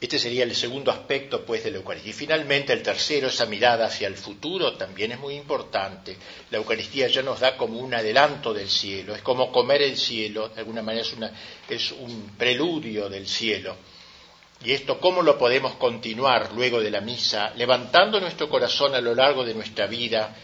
Este 0.00 0.16
sería 0.20 0.44
el 0.44 0.54
segundo 0.54 0.92
aspecto 0.92 1.44
pues 1.44 1.64
de 1.64 1.72
la 1.72 1.78
Eucaristía. 1.78 2.10
Y 2.10 2.14
finalmente 2.14 2.72
el 2.72 2.82
tercero, 2.82 3.26
esa 3.26 3.46
mirada 3.46 3.86
hacia 3.86 4.06
el 4.06 4.14
futuro, 4.14 4.76
también 4.76 5.10
es 5.12 5.18
muy 5.18 5.34
importante. 5.34 6.16
La 6.50 6.58
Eucaristía 6.58 7.08
ya 7.08 7.22
nos 7.22 7.40
da 7.40 7.56
como 7.56 7.80
un 7.80 7.92
adelanto 7.92 8.54
del 8.54 8.68
cielo, 8.68 9.14
es 9.14 9.22
como 9.22 9.50
comer 9.50 9.82
el 9.82 9.96
cielo, 9.96 10.50
de 10.50 10.60
alguna 10.60 10.82
manera 10.82 11.04
es, 11.04 11.16
es 11.68 11.92
un 11.92 12.34
preludio 12.38 13.08
del 13.08 13.26
cielo. 13.26 13.76
Y 14.64 14.72
esto, 14.72 15.00
¿cómo 15.00 15.22
lo 15.22 15.36
podemos 15.36 15.74
continuar 15.74 16.52
luego 16.52 16.80
de 16.80 16.90
la 16.90 17.00
misa? 17.00 17.52
Levantando 17.56 18.20
nuestro 18.20 18.48
corazón 18.48 18.94
a 18.94 19.00
lo 19.00 19.14
largo 19.14 19.44
de 19.44 19.54
nuestra 19.54 19.86
vida. 19.86 20.36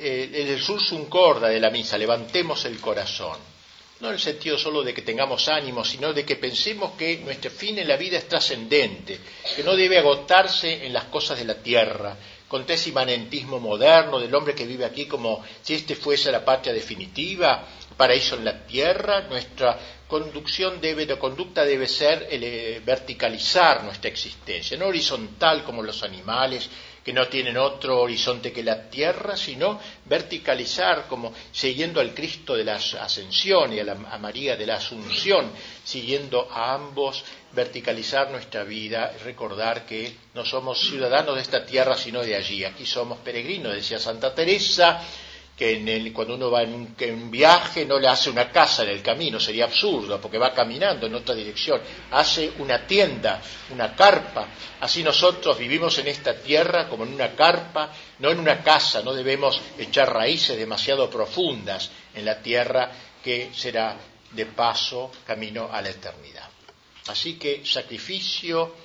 Eh, 0.00 0.46
el 0.48 0.60
sursum 0.60 1.06
corda 1.06 1.48
de 1.48 1.60
la 1.60 1.70
misa, 1.70 1.98
levantemos 1.98 2.64
el 2.64 2.80
corazón 2.80 3.57
no 4.00 4.08
en 4.08 4.14
el 4.14 4.20
sentido 4.20 4.56
solo 4.56 4.82
de 4.82 4.94
que 4.94 5.02
tengamos 5.02 5.48
ánimo, 5.48 5.84
sino 5.84 6.12
de 6.12 6.24
que 6.24 6.36
pensemos 6.36 6.92
que 6.92 7.18
nuestro 7.18 7.50
fin 7.50 7.78
en 7.78 7.88
la 7.88 7.96
vida 7.96 8.18
es 8.18 8.28
trascendente, 8.28 9.18
que 9.56 9.64
no 9.64 9.74
debe 9.74 9.98
agotarse 9.98 10.86
en 10.86 10.92
las 10.92 11.04
cosas 11.04 11.38
de 11.38 11.44
la 11.44 11.56
tierra, 11.56 12.16
con 12.46 12.64
ese 12.66 12.90
imanentismo 12.90 13.60
moderno 13.60 14.18
del 14.18 14.34
hombre 14.34 14.54
que 14.54 14.66
vive 14.66 14.84
aquí 14.84 15.06
como 15.06 15.44
si 15.62 15.74
este 15.74 15.94
fuese 15.94 16.32
la 16.32 16.44
patria 16.44 16.72
definitiva, 16.72 17.64
paraíso 17.96 18.36
en 18.36 18.44
la 18.44 18.64
tierra, 18.64 19.22
nuestra 19.22 19.78
conducción 20.06 20.80
debe, 20.80 21.04
de 21.04 21.18
conducta 21.18 21.64
debe 21.64 21.86
ser 21.86 22.28
el, 22.30 22.42
eh, 22.44 22.80
verticalizar 22.84 23.84
nuestra 23.84 24.08
existencia, 24.08 24.78
no 24.78 24.86
horizontal 24.86 25.62
como 25.64 25.82
los 25.82 26.02
animales 26.02 26.70
que 27.04 27.12
no 27.12 27.28
tienen 27.28 27.56
otro 27.56 28.00
horizonte 28.00 28.52
que 28.52 28.62
la 28.62 28.88
tierra, 28.88 29.36
sino 29.36 29.80
verticalizar, 30.04 31.06
como 31.08 31.32
siguiendo 31.52 32.00
al 32.00 32.14
Cristo 32.14 32.54
de 32.54 32.64
la 32.64 32.76
Ascensión 32.76 33.72
y 33.72 33.80
a, 33.80 33.92
a 33.92 34.18
María 34.18 34.56
de 34.56 34.66
la 34.66 34.76
Asunción, 34.76 35.50
siguiendo 35.84 36.48
a 36.50 36.74
ambos, 36.74 37.24
verticalizar 37.52 38.30
nuestra 38.30 38.64
vida, 38.64 39.14
recordar 39.24 39.86
que 39.86 40.14
no 40.34 40.44
somos 40.44 40.80
ciudadanos 40.80 41.36
de 41.36 41.42
esta 41.42 41.64
tierra, 41.64 41.96
sino 41.96 42.22
de 42.22 42.36
allí. 42.36 42.64
Aquí 42.64 42.84
somos 42.84 43.18
peregrinos, 43.18 43.74
decía 43.74 43.98
Santa 43.98 44.34
Teresa, 44.34 45.00
que 45.58 46.12
cuando 46.14 46.36
uno 46.36 46.52
va 46.52 46.62
en 46.62 46.72
un, 46.72 47.30
viaje 47.32 47.84
no 47.84 47.98
le 47.98 48.06
hace 48.06 48.30
una 48.30 48.48
casa 48.48 48.84
en 48.84 48.90
el 48.90 49.02
camino, 49.02 49.40
sería 49.40 49.64
absurdo, 49.64 50.20
porque 50.20 50.38
va 50.38 50.54
caminando 50.54 51.08
en 51.08 51.16
otra 51.16 51.34
dirección, 51.34 51.80
hace 52.12 52.52
una 52.58 52.86
tienda, 52.86 53.42
una 53.70 53.92
carpa. 53.96 54.46
Así 54.78 55.02
nosotros 55.02 55.58
vivimos 55.58 55.98
en 55.98 56.06
esta 56.06 56.40
tierra 56.40 56.88
como 56.88 57.02
en 57.02 57.12
una 57.12 57.34
carpa, 57.34 57.90
no 58.20 58.30
en 58.30 58.38
una 58.38 58.62
casa, 58.62 59.02
no 59.02 59.12
debemos 59.12 59.60
echar 59.76 60.12
raíces 60.12 60.56
demasiado 60.56 61.10
profundas 61.10 61.90
en 62.14 62.24
la 62.24 62.40
tierra 62.40 62.92
que 63.24 63.50
será 63.52 63.96
de 64.30 64.46
paso 64.46 65.10
camino 65.26 65.68
a 65.72 65.82
la 65.82 65.88
eternidad. 65.88 66.48
Así 67.08 67.34
que 67.34 67.66
sacrificio, 67.66 68.76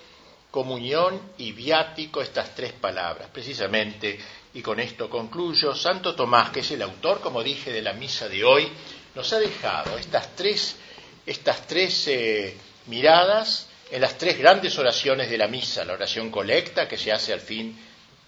comunión 0.50 1.34
y 1.38 1.52
viático, 1.52 2.20
estas 2.20 2.56
tres 2.56 2.74
palabras, 2.74 3.30
precisamente 3.32 4.18
y 4.54 4.62
con 4.62 4.80
esto 4.80 5.10
concluyo, 5.10 5.74
Santo 5.74 6.16
Tomás, 6.16 6.52
que 6.52 6.60
es 6.60 6.72
el 6.72 6.82
autor, 6.82 7.22
como 7.22 7.42
dije, 7.44 7.72
de 7.72 7.82
la 7.82 7.94
misa 7.94 8.30
de 8.30 8.44
hoy, 8.44 8.72
nos 9.16 9.32
ha 9.34 9.40
dejado 9.40 9.98
estas 9.98 10.36
tres, 10.36 10.76
estas 11.26 11.66
tres 11.68 12.08
eh, 12.08 12.56
miradas 12.88 13.68
en 13.92 14.02
las 14.02 14.18
tres 14.18 14.38
grandes 14.38 14.78
oraciones 14.78 15.30
de 15.30 15.38
la 15.38 15.48
misa, 15.48 15.86
la 15.86 15.94
oración 15.94 16.30
colecta 16.30 16.88
que 16.88 16.98
se 16.98 17.12
hace 17.12 17.34
al 17.34 17.42
fin 17.42 17.78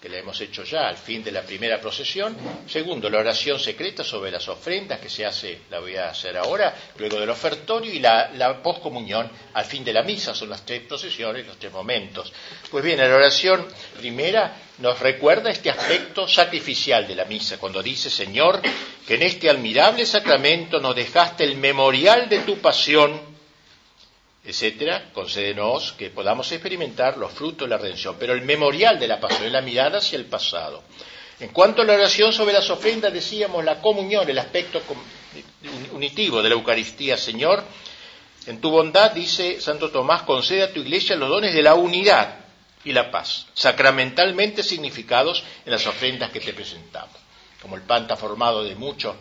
que 0.02 0.10
la 0.10 0.18
hemos 0.18 0.40
hecho 0.42 0.64
ya 0.64 0.88
al 0.88 0.98
fin 0.98 1.24
de 1.24 1.32
la 1.32 1.42
primera 1.42 1.80
procesión. 1.80 2.36
Segundo, 2.68 3.10
la 3.10 3.20
oración 3.20 3.60
secreta 3.60 4.04
sobre 4.04 4.30
las 4.32 4.48
ofrendas 4.48 5.00
que 5.00 5.10
se 5.10 5.26
hace, 5.26 5.62
la 5.70 5.80
voy 5.80 5.96
a 5.96 6.10
hacer 6.10 6.38
ahora, 6.38 6.76
luego 6.98 7.20
del 7.20 7.30
ofertorio 7.30 7.92
y 7.92 8.00
la, 8.00 8.32
la 8.34 8.62
poscomunión 8.62 9.30
al 9.54 9.66
fin 9.66 9.84
de 9.84 9.94
la 9.94 10.04
misa. 10.04 10.36
Son 10.36 10.50
las 10.50 10.66
tres 10.66 10.82
procesiones, 10.82 11.48
los 11.48 11.58
tres 11.58 11.72
momentos. 11.72 12.32
Pues 12.70 12.84
bien, 12.84 13.00
la 13.00 13.16
oración 13.16 13.66
primera 13.98 14.56
nos 14.78 15.00
recuerda 15.00 15.50
este 15.50 15.70
aspecto 15.70 16.28
sacrificial 16.28 17.08
de 17.08 17.16
la 17.16 17.26
misa, 17.26 17.58
cuando 17.58 17.82
dice, 17.82 18.10
Señor, 18.10 18.62
que 19.08 19.16
en 19.16 19.24
este 19.24 19.50
admirable 19.50 20.06
sacramento 20.06 20.80
nos 20.80 20.96
dejaste 20.96 21.44
el 21.46 21.58
memorial 21.58 22.28
de 22.30 22.40
tu 22.40 22.58
pasión 22.58 23.35
etcétera, 24.46 25.10
concédenos 25.12 25.94
que 25.94 26.12
podamos 26.12 26.52
experimentar 26.52 27.18
los 27.18 27.32
frutos 27.32 27.68
de 27.68 27.76
la 27.76 27.82
redención. 27.82 28.16
Pero 28.20 28.34
el 28.34 28.44
memorial 28.44 29.00
de 29.00 29.08
la 29.08 29.20
pasión 29.20 29.46
es 29.46 29.52
la 29.52 29.62
mirada 29.62 29.98
hacia 29.98 30.18
el 30.18 30.26
pasado. 30.26 30.84
En 31.40 31.50
cuanto 31.50 31.82
a 31.82 31.86
la 31.86 31.94
oración 31.94 32.32
sobre 32.32 32.54
las 32.54 32.70
ofrendas, 32.70 33.12
decíamos 33.12 33.66
la 33.66 33.82
comunión, 33.82 34.30
el 34.30 34.38
aspecto 34.38 34.82
unitivo 35.92 36.42
de 36.42 36.50
la 36.50 36.56
Eucaristía. 36.56 37.18
Señor, 37.18 37.64
en 38.46 38.62
tu 38.62 38.70
bondad, 38.70 39.12
dice 39.12 39.60
Santo 39.60 39.90
Tomás, 39.90 40.22
concede 40.22 40.64
a 40.64 40.72
tu 40.72 40.80
iglesia 40.80 41.16
los 41.16 41.30
dones 41.30 41.54
de 41.54 41.64
la 41.64 41.74
unidad 41.74 42.46
y 42.84 42.94
la 42.94 43.10
paz, 43.10 43.48
sacramentalmente 43.56 44.62
significados 44.62 45.44
en 45.66 45.72
las 45.72 45.86
ofrendas 45.88 46.32
que 46.32 46.40
te 46.40 46.54
presentamos. 46.54 47.18
Como 47.62 47.76
el 47.76 47.82
pan 47.82 48.04
está 48.04 48.16
formado 48.16 48.64
de 48.64 48.76
muchos 48.76 49.16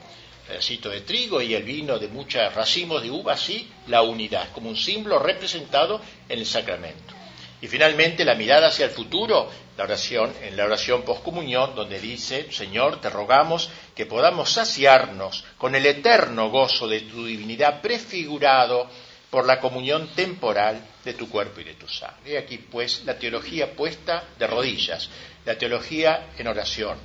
pedacito 0.46 0.90
de 0.90 1.00
trigo 1.00 1.40
y 1.40 1.54
el 1.54 1.62
vino 1.62 1.98
de 1.98 2.08
muchos 2.08 2.54
racimos 2.54 3.02
de 3.02 3.10
uva, 3.10 3.36
sí, 3.36 3.70
la 3.86 4.02
unidad, 4.02 4.50
como 4.52 4.68
un 4.68 4.76
símbolo 4.76 5.18
representado 5.18 6.00
en 6.28 6.38
el 6.38 6.46
sacramento. 6.46 7.14
Y 7.60 7.66
finalmente 7.66 8.26
la 8.26 8.34
mirada 8.34 8.68
hacia 8.68 8.84
el 8.84 8.90
futuro, 8.90 9.48
la 9.78 9.84
oración, 9.84 10.34
en 10.42 10.56
la 10.56 10.66
oración 10.66 11.02
poscomunión, 11.02 11.74
donde 11.74 11.98
dice, 11.98 12.52
Señor, 12.52 13.00
te 13.00 13.08
rogamos 13.08 13.70
que 13.94 14.04
podamos 14.04 14.50
saciarnos 14.50 15.44
con 15.56 15.74
el 15.74 15.86
eterno 15.86 16.50
gozo 16.50 16.86
de 16.86 17.00
tu 17.00 17.24
divinidad 17.24 17.80
prefigurado 17.80 18.88
por 19.30 19.46
la 19.46 19.60
comunión 19.60 20.08
temporal 20.14 20.80
de 21.04 21.14
tu 21.14 21.28
cuerpo 21.28 21.60
y 21.60 21.64
de 21.64 21.74
tu 21.74 21.88
sangre. 21.88 22.34
Y 22.34 22.36
aquí 22.36 22.58
pues 22.58 23.02
la 23.04 23.18
teología 23.18 23.74
puesta 23.74 24.24
de 24.38 24.46
rodillas, 24.46 25.08
la 25.44 25.56
teología 25.56 26.32
en 26.36 26.46
oración, 26.46 26.98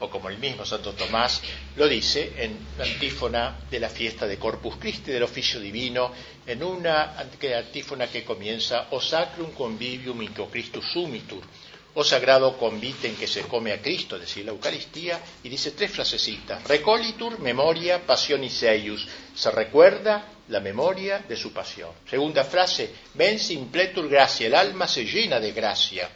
o 0.00 0.08
como 0.10 0.28
el 0.28 0.38
mismo 0.38 0.64
Santo 0.64 0.92
Tomás 0.92 1.42
lo 1.76 1.88
dice 1.88 2.32
en 2.36 2.56
la 2.76 2.84
antífona 2.84 3.58
de 3.70 3.80
la 3.80 3.88
fiesta 3.88 4.26
de 4.26 4.38
Corpus 4.38 4.76
Christi 4.76 5.10
del 5.10 5.22
oficio 5.22 5.60
divino, 5.60 6.12
en 6.46 6.62
una 6.62 7.18
antífona 7.18 8.06
que 8.08 8.24
comienza 8.24 8.88
O 8.90 9.00
sacrum 9.00 9.52
convivium 9.52 10.22
in 10.22 10.32
Christus 10.32 10.84
sumitur, 10.92 11.42
o 11.94 12.04
sagrado 12.04 12.56
convite 12.56 13.08
en 13.08 13.16
que 13.16 13.26
se 13.26 13.42
come 13.42 13.72
a 13.72 13.82
Cristo, 13.82 14.14
es 14.14 14.22
decir, 14.22 14.44
la 14.44 14.52
Eucaristía, 14.52 15.20
y 15.42 15.48
dice 15.48 15.72
tres 15.72 15.90
frasecitas, 15.90 16.62
recolitur, 16.64 17.40
memoria, 17.40 18.06
passionis 18.06 18.62
eius, 18.62 19.06
se 19.34 19.50
recuerda 19.50 20.38
la 20.48 20.60
memoria 20.60 21.24
de 21.28 21.36
su 21.36 21.52
pasión. 21.52 21.90
Segunda 22.08 22.44
frase, 22.44 22.94
ven 23.14 23.38
simpletur 23.38 24.08
gracia, 24.08 24.46
el 24.46 24.54
alma 24.54 24.86
se 24.86 25.04
llena 25.04 25.40
de 25.40 25.52
gracia. 25.52 26.08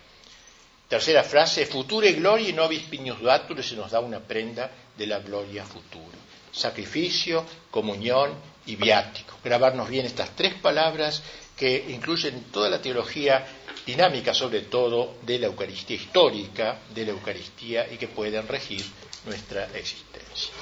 Tercera 0.92 1.24
frase, 1.24 1.64
future 1.64 2.12
gloria 2.12 2.50
y 2.50 2.52
nobis 2.52 2.82
piños 2.82 3.18
duatur, 3.18 3.64
se 3.64 3.76
nos 3.76 3.90
da 3.90 4.00
una 4.00 4.20
prenda 4.20 4.70
de 4.94 5.06
la 5.06 5.20
gloria 5.20 5.64
futura. 5.64 6.18
Sacrificio, 6.52 7.46
comunión 7.70 8.34
y 8.66 8.76
viático. 8.76 9.38
Grabarnos 9.42 9.88
bien 9.88 10.04
estas 10.04 10.36
tres 10.36 10.52
palabras 10.52 11.22
que 11.56 11.86
incluyen 11.88 12.44
toda 12.52 12.68
la 12.68 12.82
teología 12.82 13.42
dinámica, 13.86 14.34
sobre 14.34 14.60
todo 14.68 15.16
de 15.22 15.38
la 15.38 15.46
Eucaristía 15.46 15.96
histórica, 15.96 16.80
de 16.94 17.06
la 17.06 17.12
Eucaristía 17.12 17.90
y 17.90 17.96
que 17.96 18.08
pueden 18.08 18.46
regir 18.46 18.84
nuestra 19.24 19.64
existencia. 19.72 20.52